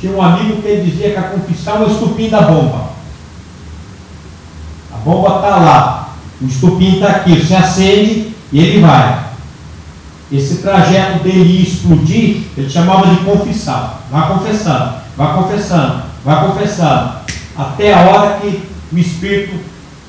Tinha 0.05 0.15
um 0.15 0.23
amigo 0.23 0.61
que 0.61 0.77
dizia 0.83 1.13
que 1.13 1.17
a 1.17 1.23
confissão 1.23 1.77
é 1.77 1.87
o 1.87 1.91
estupim 1.91 2.29
da 2.29 2.43
bomba. 2.43 2.91
A 4.93 4.99
bomba 4.99 5.37
está 5.37 5.57
lá, 5.57 6.15
o 6.43 6.45
estupim 6.45 6.97
está 6.97 7.09
aqui, 7.09 7.41
você 7.41 7.55
acende 7.55 8.35
e 8.53 8.59
ele 8.59 8.81
vai. 8.83 9.25
Esse 10.31 10.59
trajeto 10.59 11.23
dele 11.25 11.63
explodir, 11.63 12.43
ele 12.55 12.69
chamava 12.69 13.15
de 13.15 13.25
confissão. 13.25 13.95
Vai 14.11 14.29
confessando, 14.29 14.95
vai 15.17 15.35
confessando, 15.35 16.03
vai 16.23 16.47
confessando, 16.49 17.13
até 17.57 17.95
a 17.95 18.01
hora 18.01 18.41
que 18.41 18.63
o 18.93 18.99
Espírito 18.99 19.59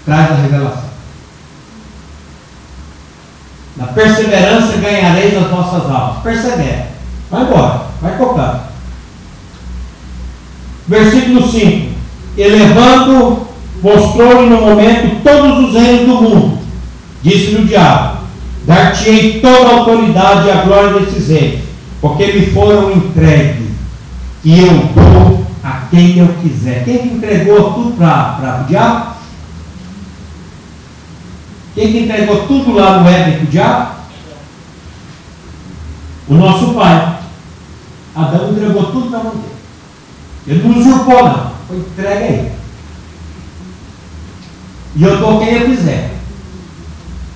traz 0.04 0.32
a 0.32 0.36
revelação. 0.36 0.90
Na 3.78 3.88
perseverança 3.88 4.78
ganhareis 4.78 5.38
as 5.38 5.50
vossas 5.50 5.90
almas. 5.90 6.22
Persevere. 6.22 6.86
Vai 7.30 7.44
embora. 7.44 7.86
Vai 8.02 8.18
tocando. 8.18 8.75
Versículo 10.88 11.50
5. 11.50 11.96
Elevando, 12.38 13.48
mostrou-lhe 13.82 14.50
no 14.50 14.62
momento 14.62 15.24
todos 15.24 15.70
os 15.70 15.74
reinos 15.74 16.08
do 16.08 16.22
mundo. 16.22 16.60
Disse-lhe 17.24 17.64
o 17.64 17.66
diabo: 17.66 18.20
Dar-te-ei 18.66 19.40
toda 19.42 19.70
a 19.70 19.78
autoridade 19.78 20.48
e 20.48 20.52
a 20.52 20.64
glória 20.64 21.00
desses 21.00 21.28
reis, 21.30 21.62
porque 22.02 22.28
me 22.28 22.48
foram 22.48 22.92
entregues, 22.92 23.68
e 24.44 24.60
eu 24.60 24.90
dou 24.94 25.46
a 25.64 25.88
quem 25.90 26.18
eu 26.18 26.28
quiser. 26.42 26.84
Quem 26.84 27.14
entregou 27.14 27.74
tudo 27.74 27.98
para 27.98 28.62
o 28.64 28.68
diabo? 28.68 29.16
Quem 31.74 31.92
que 31.92 32.00
entregou 32.00 32.48
tudo 32.48 32.74
lá 32.74 33.00
no 33.00 33.10
Éden 33.10 33.34
para 33.38 33.44
o 33.44 33.48
diabo? 33.48 33.96
O 36.30 36.34
nosso 36.36 36.74
pai. 36.74 37.18
Adão 38.16 38.52
entregou 38.52 38.86
tudo 38.86 39.10
na 39.10 39.18
mão 39.18 39.36
dele. 39.36 39.55
Ele 40.48 40.68
não 40.68 40.78
usurpou, 40.78 41.24
não. 41.24 41.52
Foi 41.68 41.78
entregue 41.78 42.24
a 42.24 42.28
ele. 42.28 42.52
E 44.96 45.04
eu 45.04 45.20
dou 45.20 45.40
quem 45.40 45.54
eu 45.54 45.66
quiser. 45.66 46.16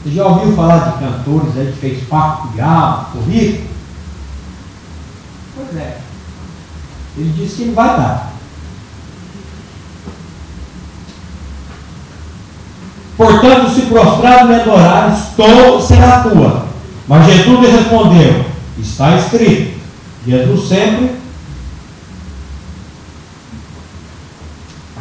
Você 0.03 0.15
já 0.15 0.25
ouviu 0.25 0.55
falar 0.55 0.77
de 0.77 0.99
cantores 0.99 1.57
aí 1.57 1.67
que 1.67 1.79
fez 1.79 2.03
pacto 2.07 2.43
com 2.43 2.47
o 2.49 2.51
diabo, 2.53 3.17
o 3.17 3.21
rico? 3.29 3.67
Pois 5.55 5.75
é. 5.75 5.97
Ele 7.17 7.33
disse 7.35 7.55
que 7.55 7.61
ele 7.63 7.73
vai 7.73 7.87
dar. 7.87 8.31
Portanto, 13.17 13.69
se 13.71 13.81
prostrado 13.81 14.47
me 14.47 14.55
adorares, 14.55 15.19
todo 15.35 15.81
será 15.85 16.23
tua. 16.23 16.65
Mas 17.05 17.25
Jesus 17.25 17.59
lhe 17.59 17.67
respondeu: 17.67 18.45
Está 18.79 19.17
escrito. 19.17 19.77
Jesus 20.25 20.69
sempre. 20.69 21.18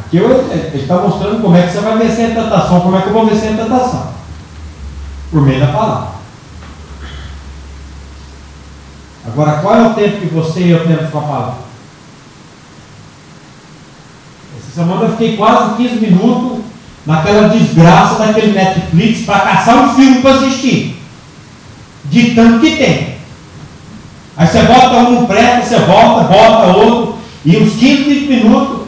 Aqui 0.09 0.17
ele 0.17 0.81
está 0.81 0.95
mostrando 0.95 1.39
como 1.39 1.55
é 1.55 1.67
que 1.67 1.71
você 1.71 1.81
vai 1.81 1.99
vencer 1.99 2.31
a 2.31 2.41
tentação. 2.41 2.81
Como 2.81 2.97
é 2.97 3.01
que 3.01 3.07
eu 3.09 3.13
vou 3.13 3.27
vencer 3.27 3.53
a 3.53 3.63
tentação? 3.63 4.09
Por 5.29 5.43
meio 5.43 5.59
da 5.59 5.67
palavra. 5.67 6.09
Agora, 9.27 9.59
qual 9.61 9.75
é 9.75 9.87
o 9.87 9.93
tempo 9.93 10.17
que 10.17 10.33
você 10.33 10.61
e 10.61 10.71
eu 10.71 10.87
temos 10.87 11.11
com 11.11 11.19
a 11.19 11.21
palavra? 11.21 11.53
Essa 14.57 14.81
semana 14.81 15.03
eu 15.03 15.11
fiquei 15.11 15.37
quase 15.37 15.75
15 15.75 15.95
minutos 15.97 16.65
naquela 17.05 17.49
desgraça 17.49 18.15
daquele 18.15 18.53
Netflix 18.53 19.25
para 19.27 19.41
caçar 19.41 19.77
um 19.77 19.93
filme 19.93 20.21
para 20.23 20.31
assistir. 20.31 20.99
De 22.05 22.31
tanto 22.33 22.61
que 22.61 22.77
tem. 22.77 23.17
Aí 24.35 24.47
você 24.47 24.63
bota 24.63 24.97
um 24.97 25.27
preta, 25.27 25.63
você 25.63 25.77
volta, 25.79 26.23
bota 26.23 26.77
outro, 26.77 27.15
e 27.45 27.57
uns 27.57 27.73
15, 27.73 28.03
20 28.03 28.27
minutos, 28.27 28.78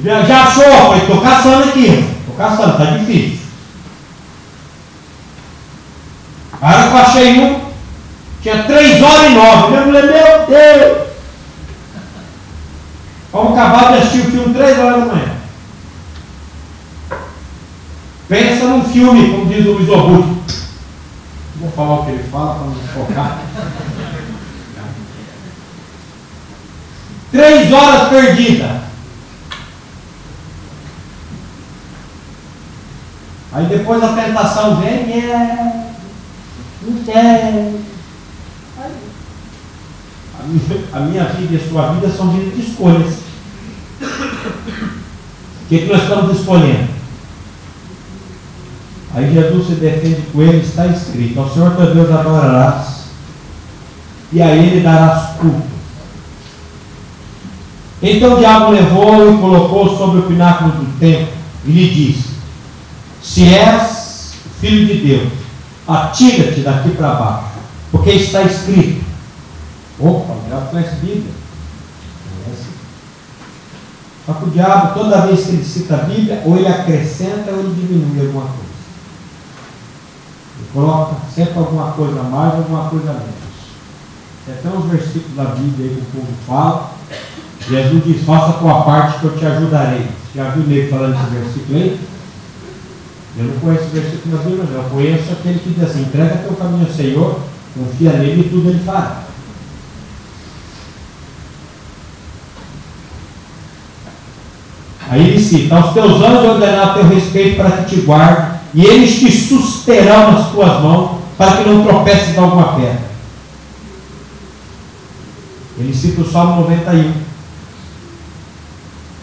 já 0.00 0.42
achou, 0.44 0.64
eu 0.64 0.96
estou 0.98 1.20
caçando 1.20 1.64
aqui, 1.64 1.86
estou 2.20 2.34
caçando, 2.36 2.72
está 2.72 2.96
difícil. 2.96 3.42
A 6.60 6.68
hora 6.68 6.88
que 6.88 6.94
eu 6.94 6.98
achei 6.98 7.40
um, 7.40 7.60
tinha 8.40 8.62
3 8.62 9.02
horas 9.02 9.30
e 9.30 9.34
9. 9.34 9.76
Eu 9.76 9.84
falei, 9.84 10.02
meu 10.02 10.46
Deus! 10.46 11.08
Vamos 13.32 13.58
acabar 13.58 13.92
de 13.92 13.98
assistir 13.98 14.20
o 14.20 14.30
filme 14.30 14.54
3 14.54 14.78
horas 14.78 15.00
da 15.00 15.06
manhã. 15.06 15.32
Pensa 18.28 18.64
num 18.64 18.84
filme, 18.84 19.30
como 19.30 19.46
diz 19.46 19.66
o 19.66 19.94
Augusto. 19.94 20.42
Vou 21.56 21.70
falar 21.72 22.00
o 22.00 22.04
que 22.04 22.12
ele 22.12 22.28
fala 22.30 22.54
para 22.54 22.66
não 22.66 22.74
focar. 22.74 23.38
Três 27.30 27.72
horas 27.72 28.08
perdidas. 28.08 28.91
Aí 33.52 33.66
depois 33.66 34.02
a 34.02 34.14
tentação 34.14 34.76
vem 34.76 35.06
e 35.08 35.30
é. 35.30 35.86
Não 36.82 37.04
quer. 37.04 37.72
A 40.40 40.44
minha, 40.44 40.84
a 40.92 41.00
minha 41.00 41.24
vida 41.24 41.54
e 41.54 41.56
a 41.56 41.68
sua 41.68 41.92
vida 41.92 42.08
são 42.08 42.30
vidas 42.30 42.54
de 42.54 42.70
escolhas. 42.70 43.14
O 44.00 45.68
que, 45.68 45.78
que 45.78 45.92
nós 45.92 46.02
estamos 46.02 46.38
escolhendo? 46.38 46.88
Aí 49.14 49.32
Jesus 49.32 49.66
se 49.66 49.74
defende 49.74 50.22
com 50.32 50.42
ele, 50.42 50.58
está 50.58 50.86
escrito: 50.86 51.38
Ao 51.38 51.52
Senhor 51.52 51.76
teu 51.76 51.94
Deus 51.94 52.10
adorarás, 52.10 53.04
e 54.32 54.40
a 54.40 54.56
ele 54.56 54.80
darás 54.80 55.36
culto. 55.36 55.72
Então 58.02 58.34
o 58.34 58.38
diabo 58.38 58.72
levou 58.72 59.32
e 59.32 59.38
colocou 59.38 59.96
sobre 59.96 60.20
o 60.20 60.22
pináculo 60.22 60.72
do 60.72 60.98
templo 60.98 61.34
e 61.66 61.70
lhe 61.70 61.88
disse: 61.88 62.31
Se 63.22 63.44
és 63.54 64.34
filho 64.60 64.86
de 64.86 65.06
Deus, 65.06 65.32
atira-te 65.86 66.60
daqui 66.60 66.90
para 66.90 67.14
baixo, 67.14 67.58
porque 67.90 68.10
está 68.10 68.42
escrito. 68.42 69.04
Opa, 69.98 70.34
já 70.48 70.60
conhece 70.62 70.96
Bíblia. 70.96 71.32
Conhece. 72.44 72.64
Só 74.26 74.32
que 74.34 74.44
o 74.44 74.50
diabo, 74.50 74.94
toda 74.94 75.26
vez 75.26 75.44
que 75.44 75.50
ele 75.50 75.64
cita 75.64 75.94
a 75.94 75.98
Bíblia, 75.98 76.42
ou 76.44 76.56
ele 76.56 76.66
acrescenta 76.66 77.52
ou 77.52 77.60
ele 77.60 77.74
diminui 77.74 78.26
alguma 78.26 78.44
coisa. 78.44 78.72
Ele 80.58 80.68
coloca 80.72 81.16
sempre 81.34 81.58
alguma 81.58 81.92
coisa 81.92 82.20
a 82.20 82.24
mais, 82.24 82.54
alguma 82.54 82.88
coisa 82.88 83.10
a 83.10 83.14
menos. 83.14 83.42
Tem 84.44 84.54
até 84.54 84.68
uns 84.68 84.90
versículos 84.90 85.36
da 85.36 85.44
Bíblia 85.44 85.88
aí 85.88 85.94
que 85.94 86.00
o 86.00 86.20
povo 86.20 86.32
fala. 86.46 86.90
Jesus 87.68 88.04
diz, 88.04 88.24
faça 88.24 88.50
a 88.50 88.54
tua 88.54 88.82
parte 88.82 89.20
que 89.20 89.24
eu 89.24 89.38
te 89.38 89.46
ajudarei. 89.46 90.08
Já 90.34 90.50
viu 90.50 90.64
ele 90.64 90.90
falando 90.90 91.14
esse 91.14 91.30
versículo 91.30 91.78
aí? 91.78 92.11
Eu 93.36 93.44
não 93.44 93.58
conheço 93.60 93.84
o 93.84 93.90
versículo 93.90 94.36
na 94.36 94.42
Bíblia, 94.42 94.64
não. 94.64 94.82
Eu 94.82 94.90
conheço 94.90 95.32
aquele 95.32 95.58
que 95.58 95.70
diz 95.70 95.84
assim: 95.84 96.02
entrega 96.02 96.36
teu 96.36 96.54
caminho 96.54 96.86
ao 96.86 96.92
Senhor, 96.92 97.40
confia 97.74 98.12
nele 98.12 98.42
e 98.42 98.50
tudo 98.50 98.68
ele 98.68 98.84
fará. 98.84 99.22
Aí 105.08 105.28
ele 105.28 105.40
cita: 105.42 105.76
Aos 105.76 105.94
teus 105.94 106.22
anjos 106.22 106.44
ordenar 106.44 106.94
teu 106.94 107.08
respeito 107.08 107.56
para 107.56 107.70
que 107.70 107.94
te 107.94 108.02
guarde, 108.02 108.58
e 108.74 108.84
eles 108.84 109.18
te 109.18 109.30
susterão 109.30 110.32
nas 110.32 110.50
tuas 110.50 110.82
mãos, 110.82 111.22
para 111.38 111.56
que 111.56 111.68
não 111.68 111.84
tropeces 111.84 112.34
em 112.34 112.38
alguma 112.38 112.74
pedra. 112.74 113.12
Ele 115.78 115.94
cita 115.94 116.20
o 116.20 116.30
Salmo 116.30 116.62
91. 116.62 117.12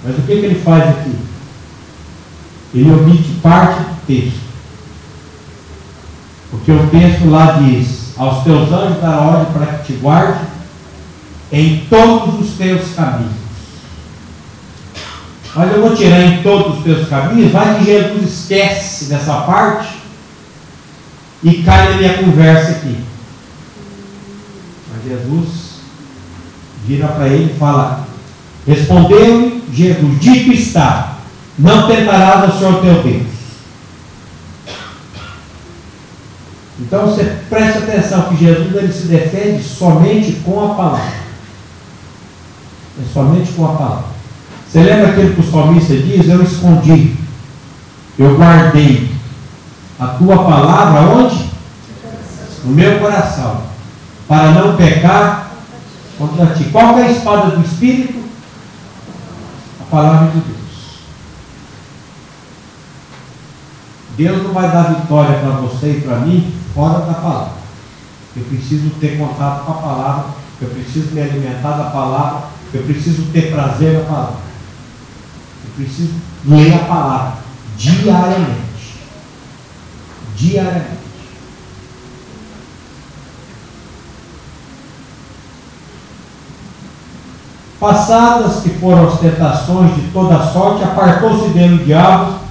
Mas 0.03 0.17
o 0.17 0.21
que, 0.21 0.39
que 0.39 0.45
ele 0.45 0.61
faz 0.63 0.89
aqui? 0.89 1.15
Ele 2.73 2.91
omite 2.91 3.33
parte 3.41 3.98
texto. 4.09 4.39
Porque 6.49 6.71
o 6.71 6.87
texto 6.87 7.29
lá 7.29 7.59
diz: 7.61 8.13
Aos 8.17 8.43
teus 8.43 8.71
anjos 8.71 8.99
dará 8.99 9.21
ordem 9.21 9.53
para 9.53 9.77
que 9.77 9.93
te 9.93 9.99
guarde 9.99 10.39
em 11.51 11.85
todos 11.89 12.39
os 12.41 12.57
teus 12.57 12.93
caminhos. 12.95 13.39
Mas 15.55 15.71
eu 15.71 15.81
vou 15.81 15.95
tirar 15.95 16.21
em 16.21 16.41
todos 16.41 16.77
os 16.77 16.83
teus 16.83 17.07
caminhos, 17.07 17.51
vai 17.51 17.77
que 17.77 17.85
Jesus 17.85 18.23
esquece 18.23 19.05
dessa 19.05 19.41
parte 19.41 19.99
e 21.43 21.63
cai 21.63 21.89
na 21.89 21.97
minha 21.97 22.17
conversa 22.17 22.71
aqui. 22.71 22.97
Mas 24.91 25.03
Jesus 25.03 25.47
vira 26.85 27.07
para 27.07 27.27
ele 27.27 27.53
e 27.53 27.59
fala: 27.59 28.07
Respondeu-lhe 28.65 29.63
Jesus: 29.71 30.19
Dito 30.19 30.51
está, 30.51 31.17
não 31.57 31.87
tentarás 31.87 32.43
ao 32.43 32.57
Senhor 32.57 32.81
teu 32.81 33.03
Deus. 33.03 33.28
Então 36.79 37.07
você 37.07 37.37
preste 37.49 37.79
atenção 37.79 38.29
que 38.29 38.37
Jesus 38.37 38.75
ele 38.75 38.93
se 38.93 39.07
defende 39.07 39.61
somente 39.63 40.31
com 40.45 40.63
a 40.63 40.75
palavra. 40.75 41.19
É 43.01 43.13
somente 43.13 43.51
com 43.51 43.65
a 43.65 43.73
palavra. 43.75 44.05
Você 44.67 44.83
lembra 44.83 45.09
aquilo 45.09 45.33
que 45.33 45.41
o 45.41 45.51
salmista 45.51 45.95
diz? 45.95 46.29
Eu 46.29 46.43
escondi, 46.43 47.15
eu 48.17 48.37
guardei 48.37 49.11
a 49.99 50.07
tua 50.07 50.37
palavra 50.37 51.01
onde? 51.01 51.49
No 52.63 52.71
meu 52.73 52.99
coração, 52.99 53.61
para 54.27 54.51
não 54.51 54.75
pecar 54.77 55.51
contra 56.17 56.47
ti. 56.47 56.65
Qual 56.65 56.99
é 56.99 57.07
a 57.07 57.11
espada 57.11 57.55
do 57.55 57.65
Espírito? 57.65 58.23
A 59.81 59.83
palavra 59.89 60.31
de 60.31 60.39
Deus. 60.39 60.58
Deus 64.19 64.43
não 64.43 64.51
vai 64.51 64.69
dar 64.69 64.95
vitória 64.95 65.39
para 65.39 65.51
você 65.51 65.91
e 65.91 66.01
para 66.01 66.17
mim 66.17 66.53
fora 66.75 67.05
da 67.05 67.13
palavra. 67.13 67.53
Eu 68.35 68.43
preciso 68.43 68.89
ter 68.99 69.17
contato 69.17 69.63
com 69.63 69.71
a 69.71 69.75
palavra, 69.75 70.25
eu 70.61 70.67
preciso 70.67 71.15
me 71.15 71.21
alimentar 71.21 71.77
da 71.77 71.85
palavra, 71.85 72.49
eu 72.73 72.83
preciso 72.83 73.31
ter 73.31 73.49
prazer 73.49 73.97
na 73.97 74.03
palavra. 74.03 74.39
Eu 75.63 75.71
preciso 75.77 76.15
ler 76.43 76.73
a 76.73 76.79
palavra 76.79 77.33
diariamente. 77.77 78.99
Diariamente. 80.35 80.99
Passadas 87.79 88.63
que 88.63 88.69
foram 88.71 89.07
as 89.07 89.19
tentações 89.21 89.95
de 89.95 90.01
toda 90.11 90.45
sorte, 90.51 90.83
apartou-se 90.83 91.51
dele 91.51 91.75
o 91.75 91.85
diabo 91.85 92.48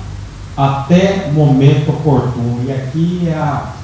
até 0.59 1.31
momento 1.31 1.91
oportuno. 1.91 2.65
E 2.67 2.73
aqui 2.73 3.29
é, 3.29 3.35
a, 3.35 3.75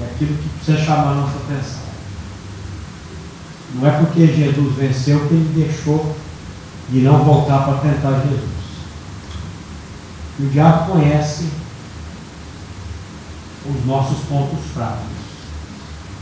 é 0.00 0.04
aquilo 0.06 0.34
que 0.38 0.48
precisa 0.48 0.78
chamar 0.78 1.12
a 1.12 1.14
nossa 1.16 1.36
atenção. 1.36 1.88
Não 3.74 3.86
é 3.86 3.90
porque 3.98 4.26
Jesus 4.26 4.74
venceu 4.76 5.28
que 5.28 5.34
ele 5.34 5.64
deixou 5.66 6.16
de 6.88 7.00
não 7.00 7.22
voltar 7.22 7.64
para 7.64 7.90
tentar 7.90 8.22
Jesus. 8.22 8.48
O 10.40 10.46
diabo 10.46 10.92
conhece 10.92 11.50
os 13.68 13.84
nossos 13.84 14.24
pontos 14.24 14.64
fracos. 14.72 15.18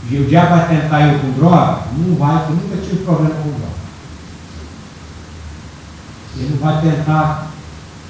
E 0.09 0.17
o 0.17 0.25
diabo 0.25 0.57
vai 0.57 0.67
tentar 0.67 1.07
eu 1.07 1.19
com 1.19 1.31
droga? 1.31 1.83
Não 1.97 2.15
vai, 2.15 2.45
porque 2.45 2.51
eu 2.51 2.55
nunca 2.57 2.85
tive 2.85 3.03
problema 3.05 3.35
com 3.35 3.49
droga. 3.49 3.77
Ele 6.35 6.57
vai 6.61 6.81
tentar 6.81 7.47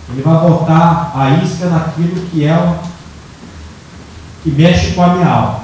ele 0.10 0.22
vai 0.22 0.50
botar 0.50 1.12
a 1.16 1.44
isca 1.44 1.68
naquilo 1.68 2.26
que 2.28 2.46
é 2.46 2.56
o 2.56 2.78
que 4.44 4.52
mexe 4.52 4.92
com 4.92 5.04
a 5.04 5.16
minha 5.16 5.28
alma. 5.28 5.60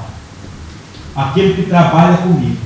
Aquele 1.16 1.54
que 1.54 1.70
trabalha 1.70 2.18
comigo. 2.18 2.58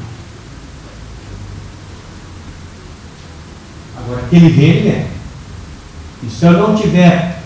Agora, 3.97 4.23
que 4.29 4.35
ele 4.35 4.49
vem, 4.49 4.69
ele 4.69 4.89
é. 4.89 5.07
E 6.23 6.29
se 6.29 6.45
eu 6.45 6.53
não 6.53 6.75
tiver 6.75 7.41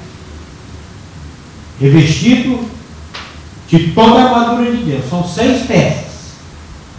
revestido 1.80 2.70
de 3.68 3.92
toda 3.94 4.20
a 4.20 4.26
armadura 4.26 4.72
de 4.72 4.84
Deus, 4.84 5.10
são 5.10 5.28
seis 5.28 5.66
peças. 5.66 6.12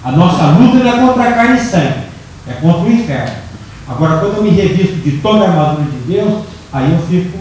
A 0.05 0.11
nossa 0.13 0.59
luta 0.59 0.79
não 0.79 0.89
é 0.89 1.07
contra 1.07 1.29
a 1.29 1.33
carne 1.33 1.59
e 1.59 1.65
sangue, 1.65 2.07
é 2.49 2.53
contra 2.55 2.81
o 2.81 2.93
inferno. 2.93 3.37
Agora, 3.89 4.19
quando 4.19 4.39
eu 4.39 4.43
me 4.43 4.51
revisto 4.51 4.97
de 4.97 5.19
toda 5.19 5.45
a 5.45 5.49
armadura 5.49 5.85
de 5.85 6.13
Deus, 6.13 6.52
Aí 6.73 6.91
eu 6.91 6.99
fico, 7.07 7.39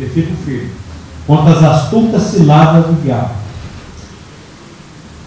eu 0.00 0.08
fico 0.10 0.36
firme 0.44 0.72
contra 1.26 1.52
as 1.52 1.62
astutas 1.62 2.22
ciladas 2.22 2.86
do 2.86 3.02
diabo. 3.02 3.34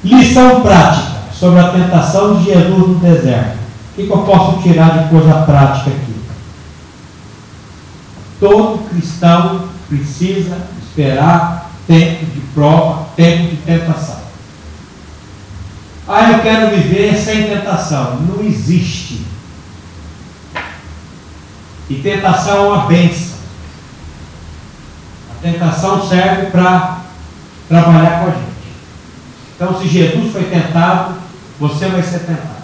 Lição 0.04 0.62
prática 0.62 1.20
sobre 1.34 1.60
a 1.60 1.72
tentação 1.72 2.38
de 2.38 2.46
Jesus 2.46 2.88
no 2.88 2.96
deserto. 2.96 3.58
O 3.58 3.96
que, 3.96 4.08
que 4.08 4.12
eu 4.12 4.20
posso 4.20 4.62
tirar 4.62 5.04
de 5.04 5.10
coisa 5.10 5.34
prática 5.42 5.90
aqui? 5.90 6.16
Todo 8.40 8.90
cristão 8.90 9.68
precisa 9.90 10.58
esperar 10.82 11.70
tempo 11.86 12.26
de 12.26 12.40
prova, 12.54 13.08
tempo 13.16 13.50
de 13.50 13.58
tentação. 13.58 14.20
Ah, 16.08 16.32
eu 16.32 16.40
quero 16.40 16.76
viver 16.76 17.16
sem 17.16 17.44
tentação. 17.44 18.22
Não 18.22 18.44
existe. 18.44 19.26
E 21.90 21.96
tentação 21.96 22.56
é 22.56 22.68
uma 22.68 22.86
benção. 22.86 23.40
A 25.32 25.42
tentação 25.42 26.08
serve 26.08 26.52
para 26.52 27.00
trabalhar 27.68 28.20
com 28.20 28.28
a 28.28 28.32
gente. 28.32 28.50
Então, 29.56 29.80
se 29.80 29.88
Jesus 29.88 30.32
foi 30.32 30.44
tentado, 30.44 31.16
você 31.60 31.88
vai 31.88 32.04
ser 32.04 32.20
tentado. 32.20 32.60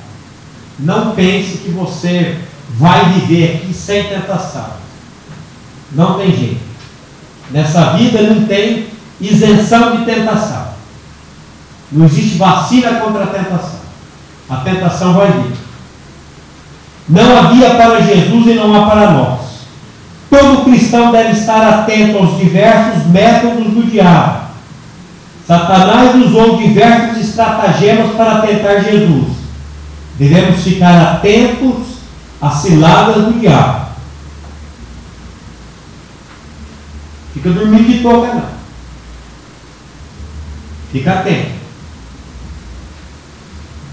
Não 0.77 1.15
pense 1.15 1.57
que 1.57 1.69
você 1.69 2.39
vai 2.69 3.13
viver 3.13 3.55
aqui 3.55 3.73
sem 3.73 4.03
tentação. 4.03 4.67
Não 5.91 6.17
tem 6.17 6.35
jeito. 6.35 6.61
Nessa 7.51 7.93
vida 7.93 8.21
não 8.21 8.45
tem 8.45 8.87
isenção 9.19 9.97
de 9.97 10.05
tentação. 10.05 10.67
Não 11.91 12.05
existe 12.05 12.37
vacina 12.37 12.99
contra 12.99 13.23
a 13.23 13.27
tentação. 13.27 13.79
A 14.49 14.57
tentação 14.57 15.13
vai 15.13 15.31
vir. 15.31 15.64
Não 17.07 17.37
havia 17.37 17.71
para 17.71 18.01
Jesus 18.01 18.47
e 18.47 18.53
não 18.55 18.75
há 18.75 18.89
para 18.89 19.11
nós. 19.11 19.39
Todo 20.29 20.65
cristão 20.65 21.11
deve 21.11 21.31
estar 21.31 21.61
atento 21.61 22.17
aos 22.17 22.37
diversos 22.39 23.05
métodos 23.07 23.73
do 23.73 23.89
diabo. 23.89 24.45
Satanás 25.47 26.15
usou 26.15 26.57
diversos 26.57 27.17
estratagemas 27.17 28.15
para 28.15 28.41
tentar 28.41 28.79
Jesus. 28.79 29.35
Devemos 30.17 30.63
ficar 30.63 31.13
atentos 31.13 31.99
às 32.41 32.55
ciladas 32.55 33.25
do 33.25 33.39
diabo. 33.39 33.85
Fica 37.33 37.49
dormindo 37.51 37.85
de 37.85 37.99
toca, 38.01 38.33
não. 38.33 38.45
Fica 40.91 41.13
atento. 41.13 41.64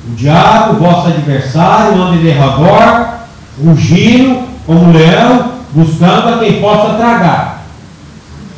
O 0.09 0.15
diabo, 0.17 0.81
vosso 0.81 1.09
adversário, 1.09 2.03
anda 2.03 2.17
em 2.17 2.25
derredor, 2.25 3.21
rugindo 3.63 4.49
como 4.67 4.93
leão, 4.93 5.53
buscando 5.73 6.29
a 6.29 6.39
quem 6.39 6.61
possa 6.61 6.95
tragar. 6.95 7.65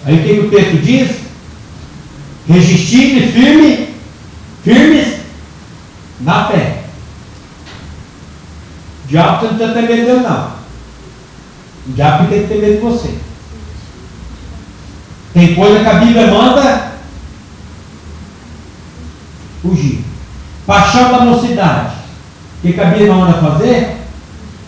Aí 0.07 0.19
o 0.19 0.23
que, 0.23 0.47
o 0.47 0.51
texto 0.51 0.83
diz? 0.83 1.25
Resistindo 2.49 3.33
firme, 3.33 3.95
firmes 4.63 5.19
na 6.21 6.47
fé. 6.47 6.85
O 9.05 9.09
diabo 9.09 9.47
não 9.47 9.55
precisa 9.57 9.73
ter 9.75 9.83
medo 9.83 10.21
não. 10.21 10.53
O 11.87 11.93
diabo 11.93 12.29
tem 12.29 12.43
que 12.43 12.49
ter 12.49 12.61
medo 12.61 12.75
de 12.75 12.81
você. 12.81 13.15
Tem 15.35 15.55
coisa 15.55 15.81
que 15.81 15.87
a 15.87 15.95
Bíblia 15.95 16.27
manda 16.29 16.93
fugir. 19.61 20.14
Paixão 20.67 21.13
da 21.13 21.21
mocidade. 21.21 21.95
O 22.59 22.63
que, 22.63 22.73
que 22.73 22.81
a 22.81 22.87
Bíblia 22.87 23.15
manda 23.15 23.39
fazer? 23.39 23.99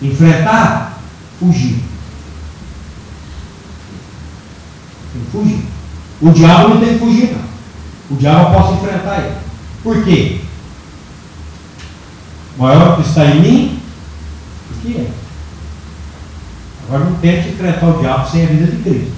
Enfrentar, 0.03 0.99
fugir. 1.39 1.83
Tem 5.13 5.25
que 5.25 5.31
fugir. 5.31 5.65
O 6.21 6.31
diabo 6.31 6.69
não 6.71 6.81
tem 6.81 6.95
que 6.95 6.99
fugir, 6.99 7.33
não. 7.33 8.17
O 8.17 8.19
diabo 8.19 8.55
eu 8.55 8.61
posso 8.61 8.75
enfrentar 8.75 9.19
ele. 9.21 9.37
Por 9.83 10.05
quê? 10.05 10.41
O 12.59 12.63
maior 12.63 12.97
que 12.97 13.09
está 13.09 13.25
em 13.27 13.41
mim, 13.41 13.83
o 14.71 14.81
que 14.81 14.97
é? 14.97 15.11
Agora 16.87 17.05
não 17.05 17.17
tente 17.17 17.49
enfrentar 17.49 17.87
o 17.87 17.99
diabo 17.99 18.31
sem 18.31 18.45
a 18.45 18.47
vida 18.47 18.67
de 18.67 18.83
Cristo. 18.83 19.13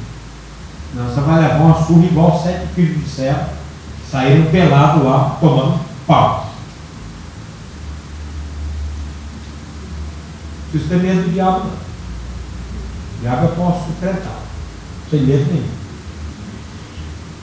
Não, 0.94 1.06
você 1.06 1.20
vai 1.20 1.42
levar 1.42 1.60
uma 1.60 1.84
surra 1.84 2.04
igual 2.04 2.42
sete 2.42 2.66
filhos 2.74 3.04
de 3.04 3.08
céu, 3.08 3.36
saíram 4.10 4.50
pelado 4.50 5.04
lá, 5.04 5.36
tomando 5.40 5.78
pau. 6.06 6.47
Preciso 10.70 10.90
ter 10.90 10.98
medo 10.98 11.22
do 11.22 11.32
diabo, 11.32 11.60
não. 11.60 11.66
O 11.66 13.20
diabo 13.22 13.46
eu 13.46 13.52
posso 13.52 13.90
enfrentar, 13.90 14.38
sem 15.10 15.20
medo 15.22 15.46
nenhum. 15.52 15.78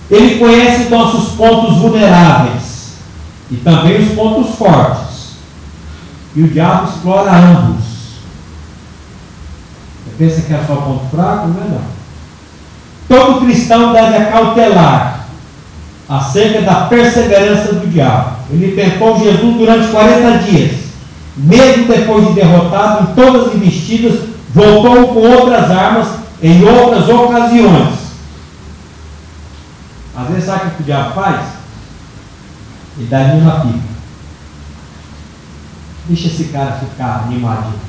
Ele 0.09 0.39
conhece 0.39 0.89
nossos 0.89 1.33
pontos 1.33 1.77
vulneráveis 1.77 2.93
e 3.49 3.55
também 3.57 4.01
os 4.01 4.13
pontos 4.13 4.55
fortes. 4.55 5.35
E 6.35 6.43
o 6.43 6.47
diabo 6.47 6.89
explora 6.89 7.31
ambos. 7.31 7.83
Você 10.03 10.15
pensa 10.17 10.41
que 10.41 10.53
é 10.53 10.63
só 10.67 10.75
ponto 10.75 11.09
fraco? 11.09 11.47
Não 11.47 11.63
é 11.63 11.67
não. 11.69 11.95
Todo 13.07 13.45
cristão 13.45 13.93
deve 13.93 14.17
acautelar 14.17 15.25
acerca 16.07 16.61
da 16.61 16.85
perseverança 16.85 17.73
do 17.73 17.87
diabo. 17.87 18.37
Ele 18.51 18.75
tentou 18.75 19.19
Jesus 19.19 19.57
durante 19.57 19.91
40 19.91 20.37
dias. 20.39 20.84
Mesmo 21.37 21.87
depois 21.87 22.27
de 22.27 22.33
derrotado 22.33 23.11
em 23.11 23.15
todas 23.15 23.47
as 23.47 23.55
investidas, 23.55 24.29
voltou 24.53 25.09
com 25.09 25.19
outras 25.19 25.69
armas 25.69 26.07
em 26.41 26.63
outras 26.63 27.09
ocasiões. 27.09 27.95
Às 30.15 30.27
vezes, 30.29 30.45
sabe 30.45 30.67
o 30.67 30.71
que 30.71 30.81
o 30.81 30.85
diabo 30.85 31.13
faz? 31.13 31.45
Ele 32.97 33.07
dá 33.07 33.19
uma 33.19 33.59
pica. 33.59 33.95
Deixa 36.07 36.27
esse 36.27 36.45
cara 36.45 36.73
ficar 36.73 37.25
animadinho. 37.25 37.81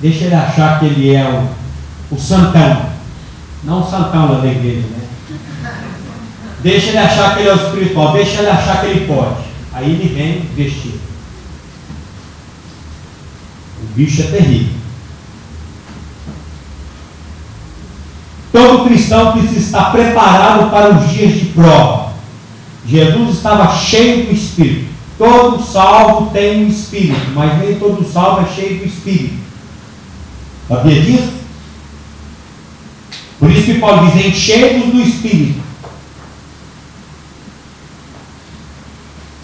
Deixa 0.00 0.24
ele 0.24 0.34
achar 0.34 0.78
que 0.78 0.86
ele 0.86 1.14
é 1.14 1.24
o, 1.24 2.14
o 2.14 2.18
santão. 2.18 2.86
Não 3.64 3.80
o 3.80 3.90
santão 3.90 4.32
lá 4.32 4.40
da 4.40 4.46
igreja, 4.46 4.86
né? 4.86 5.08
Deixa 6.62 6.88
ele 6.88 6.98
achar 6.98 7.34
que 7.34 7.40
ele 7.40 7.48
é 7.48 7.54
o 7.54 7.56
espiritual. 7.56 8.12
Deixa 8.12 8.38
ele 8.38 8.50
achar 8.50 8.80
que 8.80 8.86
ele 8.86 9.06
pode. 9.06 9.48
Aí 9.74 9.90
ele 9.90 10.14
vem 10.14 10.40
vestido. 10.54 11.00
O 13.82 13.87
bicho 13.98 14.22
é 14.22 14.26
terrível. 14.26 14.78
Todo 18.52 18.86
cristão 18.86 19.32
precisa 19.32 19.58
estar 19.58 19.90
preparado 19.90 20.70
para 20.70 20.96
os 20.96 21.10
dias 21.10 21.34
de 21.34 21.46
prova. 21.46 22.12
Jesus 22.86 23.36
estava 23.36 23.76
cheio 23.76 24.26
do 24.26 24.32
Espírito. 24.32 24.88
Todo 25.18 25.60
salvo 25.60 26.30
tem 26.30 26.64
um 26.64 26.68
Espírito, 26.68 27.32
mas 27.34 27.58
nem 27.58 27.74
todo 27.80 28.08
salvo 28.08 28.42
é 28.42 28.54
cheio 28.54 28.78
do 28.78 28.86
Espírito. 28.86 29.34
Sabia 30.68 31.02
disso? 31.02 31.32
Por 33.40 33.50
isso 33.50 33.64
que 33.64 33.80
Paulo 33.80 34.06
diz: 34.06 34.26
encheios 34.26 34.92
do 34.92 35.00
Espírito. 35.00 35.60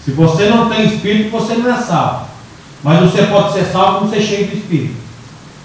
Se 0.05 0.11
você 0.11 0.49
não 0.49 0.69
tem 0.69 0.85
Espírito, 0.85 1.31
você 1.31 1.55
não 1.55 1.75
é 1.75 1.81
salvo. 1.81 2.34
Mas 2.85 3.01
você 3.01 3.23
pode 3.23 3.51
ser 3.51 3.65
salvo 3.65 4.05
não 4.05 4.09
ser 4.09 4.21
cheio 4.21 4.47
do 4.47 4.57
Espírito. 4.57 4.95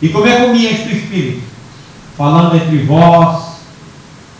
E 0.02 0.08
como 0.08 0.26
é 0.26 0.34
que 0.34 0.42
eu 0.42 0.52
me 0.52 0.66
encho 0.66 0.88
do 0.88 0.96
Espírito? 0.96 1.50
falando 2.20 2.54
entre 2.54 2.84
vós, 2.84 3.44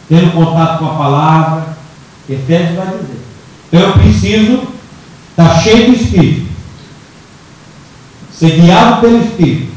tendo 0.06 0.34
contato 0.34 0.80
com 0.80 0.84
a 0.84 0.94
palavra. 0.96 1.76
Efésios 2.28 2.76
vai 2.76 2.86
dizer. 2.88 3.20
Então 3.66 3.80
eu 3.80 3.92
preciso 3.94 4.68
estar 5.30 5.58
cheio 5.62 5.86
do 5.86 5.96
Espírito, 5.96 6.46
ser 8.30 8.50
guiado 8.50 9.00
pelo 9.00 9.24
Espírito. 9.24 9.72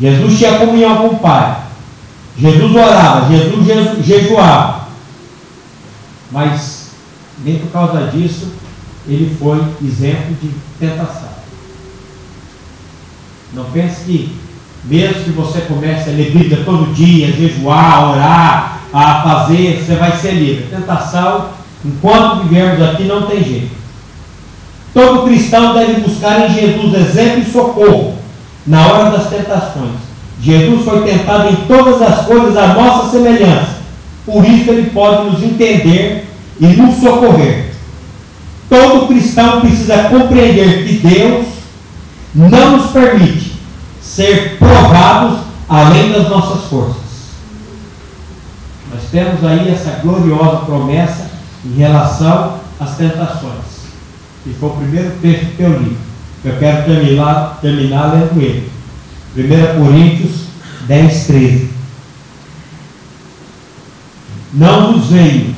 Jesus 0.00 0.36
tinha 0.36 0.58
comunhão 0.58 0.96
com 0.96 1.14
o 1.14 1.18
Pai. 1.20 1.58
Jesus 2.36 2.74
orava, 2.74 3.28
Jesus 3.30 4.04
jejuava. 4.04 4.88
Mas 6.32 6.90
nem 7.44 7.60
por 7.60 7.70
causa 7.70 8.08
disso 8.08 8.52
ele 9.08 9.36
foi 9.38 9.62
isento 9.82 10.32
de 10.40 10.50
tentação. 10.78 11.34
Não 13.52 13.64
pense 13.64 14.04
que 14.04 14.36
mesmo 14.84 15.24
que 15.24 15.30
você 15.30 15.62
comece 15.62 16.10
a 16.10 16.12
ler 16.12 16.30
Bíblia 16.30 16.62
todo 16.64 16.92
dia, 16.92 17.32
jejuar, 17.32 18.10
orar, 18.10 18.80
a 18.92 19.22
fazer, 19.22 19.82
você 19.82 19.96
vai 19.96 20.12
ser 20.16 20.32
livre. 20.32 20.66
A 20.72 20.76
tentação, 20.76 21.48
enquanto 21.84 22.44
vivermos 22.44 22.82
aqui, 22.82 23.04
não 23.04 23.22
tem 23.22 23.42
jeito. 23.42 23.70
Todo 24.92 25.24
cristão 25.24 25.74
deve 25.74 26.00
buscar 26.02 26.48
em 26.48 26.54
Jesus 26.54 26.94
exemplo 26.94 27.40
e 27.40 27.50
socorro 27.50 28.14
na 28.66 28.86
hora 28.86 29.10
das 29.10 29.28
tentações. 29.28 30.04
Jesus 30.40 30.84
foi 30.84 31.02
tentado 31.02 31.50
em 31.50 31.56
todas 31.66 32.00
as 32.00 32.26
coisas 32.26 32.56
à 32.56 32.68
nossa 32.68 33.10
semelhança. 33.10 33.74
Por 34.24 34.44
isso 34.44 34.70
ele 34.70 34.90
pode 34.90 35.30
nos 35.30 35.42
entender 35.42 36.28
e 36.60 36.66
nos 36.66 36.96
socorrer. 36.96 37.63
Todo 38.68 39.08
cristão 39.08 39.60
precisa 39.60 40.04
compreender 40.04 40.86
que 40.86 41.06
Deus 41.06 41.46
não 42.34 42.78
nos 42.78 42.90
permite 42.90 43.54
ser 44.02 44.56
provados 44.58 45.40
além 45.68 46.12
das 46.12 46.28
nossas 46.28 46.64
forças. 46.68 47.02
Nós 48.92 49.02
temos 49.10 49.44
aí 49.44 49.70
essa 49.70 50.00
gloriosa 50.02 50.64
promessa 50.64 51.30
em 51.64 51.74
relação 51.74 52.58
às 52.78 52.96
tentações. 52.96 53.74
E 54.46 54.52
foi 54.52 54.68
o 54.68 54.72
primeiro 54.72 55.10
texto 55.22 55.56
que 55.56 55.62
eu 55.62 55.78
li. 55.80 55.96
Eu 56.44 56.56
quero 56.58 56.84
terminar, 56.84 57.58
terminar 57.60 58.12
lendo 58.12 58.40
ele. 58.40 58.70
1 59.36 59.82
Coríntios 59.82 60.44
10, 60.86 61.26
13. 61.26 61.70
Não 64.52 64.92
vos 64.92 65.06
veio, 65.06 65.54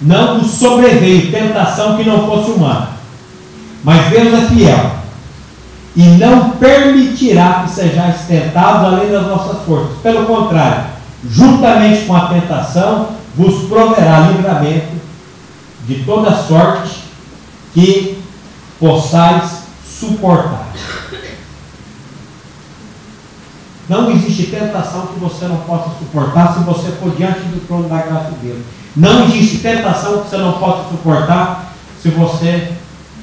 não 0.00 0.38
vos 0.38 0.50
sobreveio 0.50 1.30
tentação 1.30 1.96
que 1.96 2.04
não 2.04 2.26
fosse 2.26 2.50
humana. 2.50 2.90
Mas 3.82 4.10
Deus 4.10 4.34
é 4.34 4.46
fiel 4.46 4.98
e 5.96 6.02
não 6.02 6.50
permitirá 6.50 7.64
que 7.64 7.70
sejais 7.70 8.22
tentados 8.28 8.84
além 8.84 9.10
das 9.10 9.26
nossas 9.26 9.62
forças. 9.64 9.98
Pelo 10.02 10.26
contrário, 10.26 10.84
juntamente 11.28 12.06
com 12.06 12.14
a 12.14 12.28
tentação, 12.28 13.08
vos 13.34 13.68
proverá 13.68 14.30
livramento 14.30 14.98
de 15.86 16.04
toda 16.04 16.36
sorte 16.36 17.00
que 17.74 18.22
possais 18.78 19.62
suportar. 19.84 20.68
Não 23.88 24.10
existe 24.10 24.48
tentação 24.48 25.06
que 25.06 25.18
você 25.18 25.46
não 25.46 25.56
possa 25.58 25.90
suportar 25.98 26.52
se 26.52 26.60
você 26.60 26.92
for 26.92 27.10
diante 27.16 27.40
do 27.40 27.66
trono 27.66 27.88
da 27.88 28.02
graça 28.02 28.32
de 28.32 28.48
Deus. 28.48 28.62
Não 28.98 29.26
existe 29.26 29.58
tentação 29.58 30.22
que 30.22 30.28
você 30.28 30.36
não 30.38 30.54
possa 30.54 30.88
suportar 30.90 31.72
se 32.02 32.08
você 32.08 32.72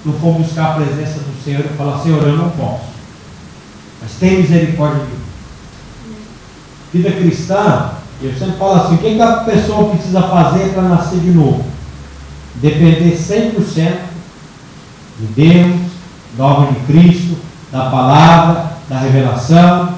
não 0.05 0.13
for 0.13 0.34
buscar 0.36 0.71
a 0.71 0.73
presença 0.76 1.19
do 1.19 1.43
Senhor 1.43 1.65
e 1.65 1.78
falar, 1.78 1.99
Senhor, 1.99 2.23
eu 2.23 2.38
não 2.38 2.49
posso. 2.51 2.86
Mas 4.01 4.11
tem 4.17 4.38
misericórdia 4.38 5.03
de 5.03 5.11
mim. 5.11 5.19
Vida 6.93 7.11
cristã, 7.11 7.91
eu 8.21 8.32
sempre 8.34 8.57
falo 8.57 8.76
assim, 8.76 8.95
o 8.95 8.97
que, 8.99 9.15
que 9.15 9.21
a 9.21 9.38
pessoa 9.38 9.89
precisa 9.89 10.21
fazer 10.21 10.69
para 10.69 10.84
nascer 10.84 11.19
de 11.19 11.32
novo? 11.32 11.65
Depender 12.55 13.17
100% 13.17 13.97
de 15.19 15.26
Deus, 15.28 15.82
da 16.38 16.45
obra 16.45 16.71
de 16.71 16.80
Cristo, 16.86 17.36
da 17.69 17.89
palavra, 17.89 18.78
da 18.88 18.99
revelação. 18.99 19.93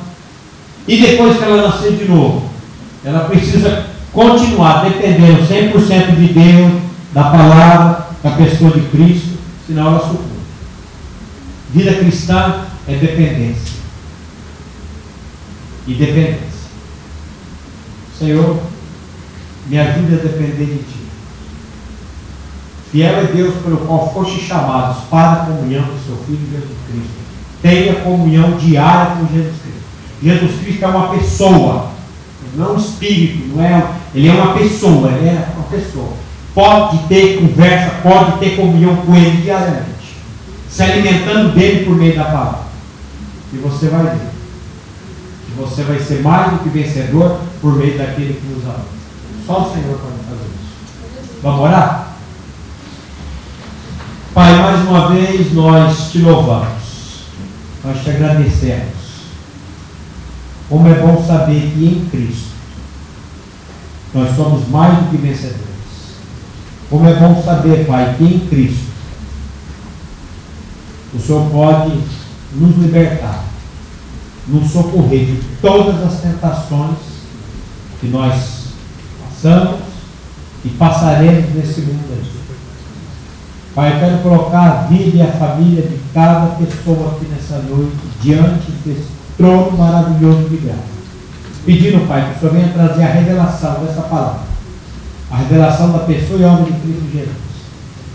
E 0.88 0.98
depois 1.00 1.38
que 1.38 1.44
ela 1.44 1.68
nascer 1.68 1.92
de 1.98 2.06
novo, 2.06 2.50
ela 3.06 3.26
precisa 3.26 3.87
continuar 4.18 4.84
dependendo 4.84 5.44
100% 5.44 6.16
de 6.16 6.34
Deus, 6.34 6.82
da 7.14 7.26
palavra, 7.26 8.08
da 8.24 8.32
pessoa 8.32 8.72
de 8.72 8.82
Cristo 8.90 9.38
senão 9.68 9.90
ela 9.90 10.00
sucumbe. 10.00 10.38
Vida 11.72 11.94
cristã 11.94 12.66
é 12.88 12.96
dependência. 12.96 13.78
E 15.86 15.94
dependência. 15.94 16.48
Senhor, 18.18 18.60
me 19.68 19.78
ajude 19.78 20.16
a 20.16 20.18
depender 20.18 20.66
de 20.66 20.78
Ti. 20.78 21.08
Fiel 22.92 23.20
é 23.20 23.24
Deus 23.26 23.54
pelo 23.62 23.78
qual 23.78 24.12
foste 24.12 24.40
chamados 24.40 25.04
para 25.12 25.34
a 25.34 25.46
comunhão 25.46 25.84
do 25.84 26.06
Seu 26.06 26.18
Filho 26.26 26.40
Jesus 26.52 26.78
Cristo. 26.90 27.18
Tenha 27.62 28.02
comunhão 28.02 28.58
diária 28.58 29.18
com 29.18 29.28
Jesus 29.32 29.54
Cristo. 29.62 29.78
Jesus 30.24 30.62
Cristo 30.62 30.86
é 30.86 30.88
uma 30.88 31.10
pessoa, 31.10 31.92
não 32.58 32.66
é 32.66 32.70
um 32.74 32.78
espírito, 32.78 33.56
não 33.56 33.64
é, 33.64 33.92
ele 34.14 34.28
é 34.28 34.34
uma 34.34 34.54
pessoa, 34.54 35.10
ele 35.12 35.30
é 35.30 35.48
uma 35.56 35.64
pessoa 35.70 36.28
pode 36.58 36.98
ter 37.08 37.40
conversa, 37.40 37.98
pode 38.02 38.40
ter 38.40 38.56
comunhão 38.56 38.96
com 38.96 39.16
Ele 39.16 39.44
diariamente, 39.44 40.16
se 40.68 40.82
alimentando 40.82 41.54
dele 41.54 41.86
por 41.86 41.96
meio 41.96 42.16
da 42.16 42.24
palavra. 42.24 42.62
E 43.54 43.58
você 43.58 43.90
vai 43.90 44.06
ver 44.06 44.30
que 45.46 45.52
você 45.56 45.84
vai 45.84 46.00
ser 46.00 46.24
mais 46.24 46.54
do 46.54 46.60
que 46.64 46.70
vencedor 46.70 47.42
por 47.62 47.76
meio 47.76 47.96
daquele 47.96 48.34
que 48.34 48.48
nos 48.48 48.64
ama. 48.64 48.86
Só 49.46 49.62
o 49.62 49.72
Senhor 49.72 50.00
pode 50.00 50.18
fazer 50.28 50.50
isso. 50.50 51.40
Vamos 51.44 51.62
orar? 51.62 52.16
Pai, 54.34 54.56
mais 54.56 54.82
uma 54.82 55.10
vez 55.10 55.54
nós 55.54 56.12
te 56.12 56.18
louvamos, 56.24 57.28
nós 57.84 58.04
te 58.04 58.10
agradecemos. 58.10 58.97
Como 60.70 60.88
é 60.88 60.96
bom 60.96 61.24
saber 61.26 61.72
que 61.74 61.86
em 61.86 62.10
Cristo 62.10 62.50
nós 64.14 64.36
somos 64.36 64.68
mais 64.68 64.98
do 64.98 65.12
que 65.12 65.18
vencedores. 65.18 65.68
Como 66.90 67.08
é 67.08 67.14
bom 67.16 67.42
saber, 67.44 67.86
Pai, 67.86 68.16
que 68.18 68.24
em 68.24 68.40
Cristo 68.48 68.88
o 71.14 71.20
Senhor 71.20 71.50
pode 71.50 71.98
nos 72.54 72.78
libertar, 72.78 73.44
nos 74.48 74.72
socorrer 74.72 75.26
de 75.26 75.42
todas 75.62 76.02
as 76.04 76.22
tentações 76.22 76.98
que 78.00 78.08
nós 78.08 78.68
passamos 79.24 79.80
e 80.66 80.70
passaremos 80.70 81.54
nesse 81.54 81.82
mundo 81.82 82.14
aqui. 82.14 82.38
Pai, 83.74 83.94
eu 83.94 84.00
quero 84.00 84.18
colocar 84.24 84.72
a 84.72 84.82
vida 84.88 85.18
e 85.18 85.22
a 85.22 85.32
família 85.32 85.84
de 85.84 86.00
cada 86.14 86.56
pessoa 86.56 87.12
aqui 87.12 87.26
nessa 87.26 87.60
noite 87.60 87.96
diante 88.22 88.72
desse 88.84 89.17
trono 89.38 89.78
maravilhoso 89.78 90.50
de 90.50 90.58
graça. 90.58 90.98
Pedindo, 91.66 92.08
Pai, 92.08 92.32
que 92.32 92.38
o 92.38 92.40
Senhor 92.40 92.54
venha 92.54 92.74
trazer 92.74 93.04
a 93.04 93.12
revelação 93.12 93.84
dessa 93.86 94.02
palavra. 94.02 94.42
A 95.30 95.38
revelação 95.38 95.92
da 95.92 96.00
pessoa 96.00 96.40
e 96.40 96.44
obra 96.44 96.66
de 96.66 96.80
Cristo 96.80 97.12
Jesus. 97.12 97.36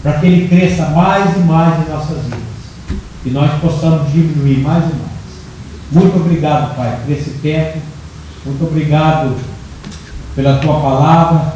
Para 0.03 0.15
que 0.15 0.27
ele 0.27 0.49
cresça 0.49 0.87
mais 0.87 1.37
e 1.37 1.41
mais 1.41 1.87
em 1.87 1.91
nossas 1.91 2.25
vidas. 2.25 2.41
E 3.25 3.31
nós 3.31 3.51
possamos 3.61 4.11
diminuir 4.11 4.61
mais 4.61 4.85
e 4.85 4.95
mais. 4.95 5.13
Muito 5.93 6.17
obrigado, 6.17 6.75
Pai, 6.75 6.99
por 7.05 7.13
esse 7.13 7.31
tempo. 7.43 7.79
Muito 8.45 8.65
obrigado 8.65 9.37
pela 10.35 10.59
tua 10.59 10.81
palavra. 10.81 11.53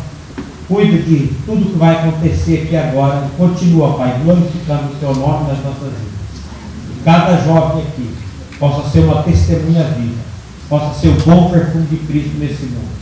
Cuida 0.69 0.99
de 0.99 1.33
tudo 1.47 1.73
que 1.73 1.79
vai 1.79 1.97
acontecer 1.97 2.65
aqui 2.65 2.77
agora. 2.77 3.27
Continua, 3.39 3.95
Pai, 3.95 4.21
glorificando 4.23 4.93
o 4.93 4.97
teu 5.01 5.15
nome 5.15 5.49
nas 5.49 5.65
nossas 5.65 5.93
vidas. 5.95 7.05
Cada 7.05 7.37
jovem 7.39 7.83
aqui 7.85 8.26
possa 8.59 8.89
ser 8.91 9.01
uma 9.01 9.23
testemunha 9.23 9.85
viva. 9.85 10.21
Possa 10.69 10.99
ser 10.99 11.09
o 11.09 11.21
bom 11.25 11.51
perfume 11.51 11.87
de 11.87 11.97
Cristo 11.99 12.39
nesse 12.39 12.65
mundo. 12.65 12.97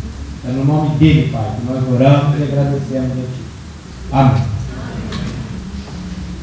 É 0.47 0.53
no 0.53 0.65
nome 0.65 0.97
dele, 0.97 1.31
Pai, 1.33 1.51
que 1.57 1.73
nós 1.73 1.83
oramos 1.89 2.39
e 2.39 2.43
agradecemos 2.43 3.13
a 3.13 3.23
Ti. 3.23 3.45
Amém. 4.13 4.54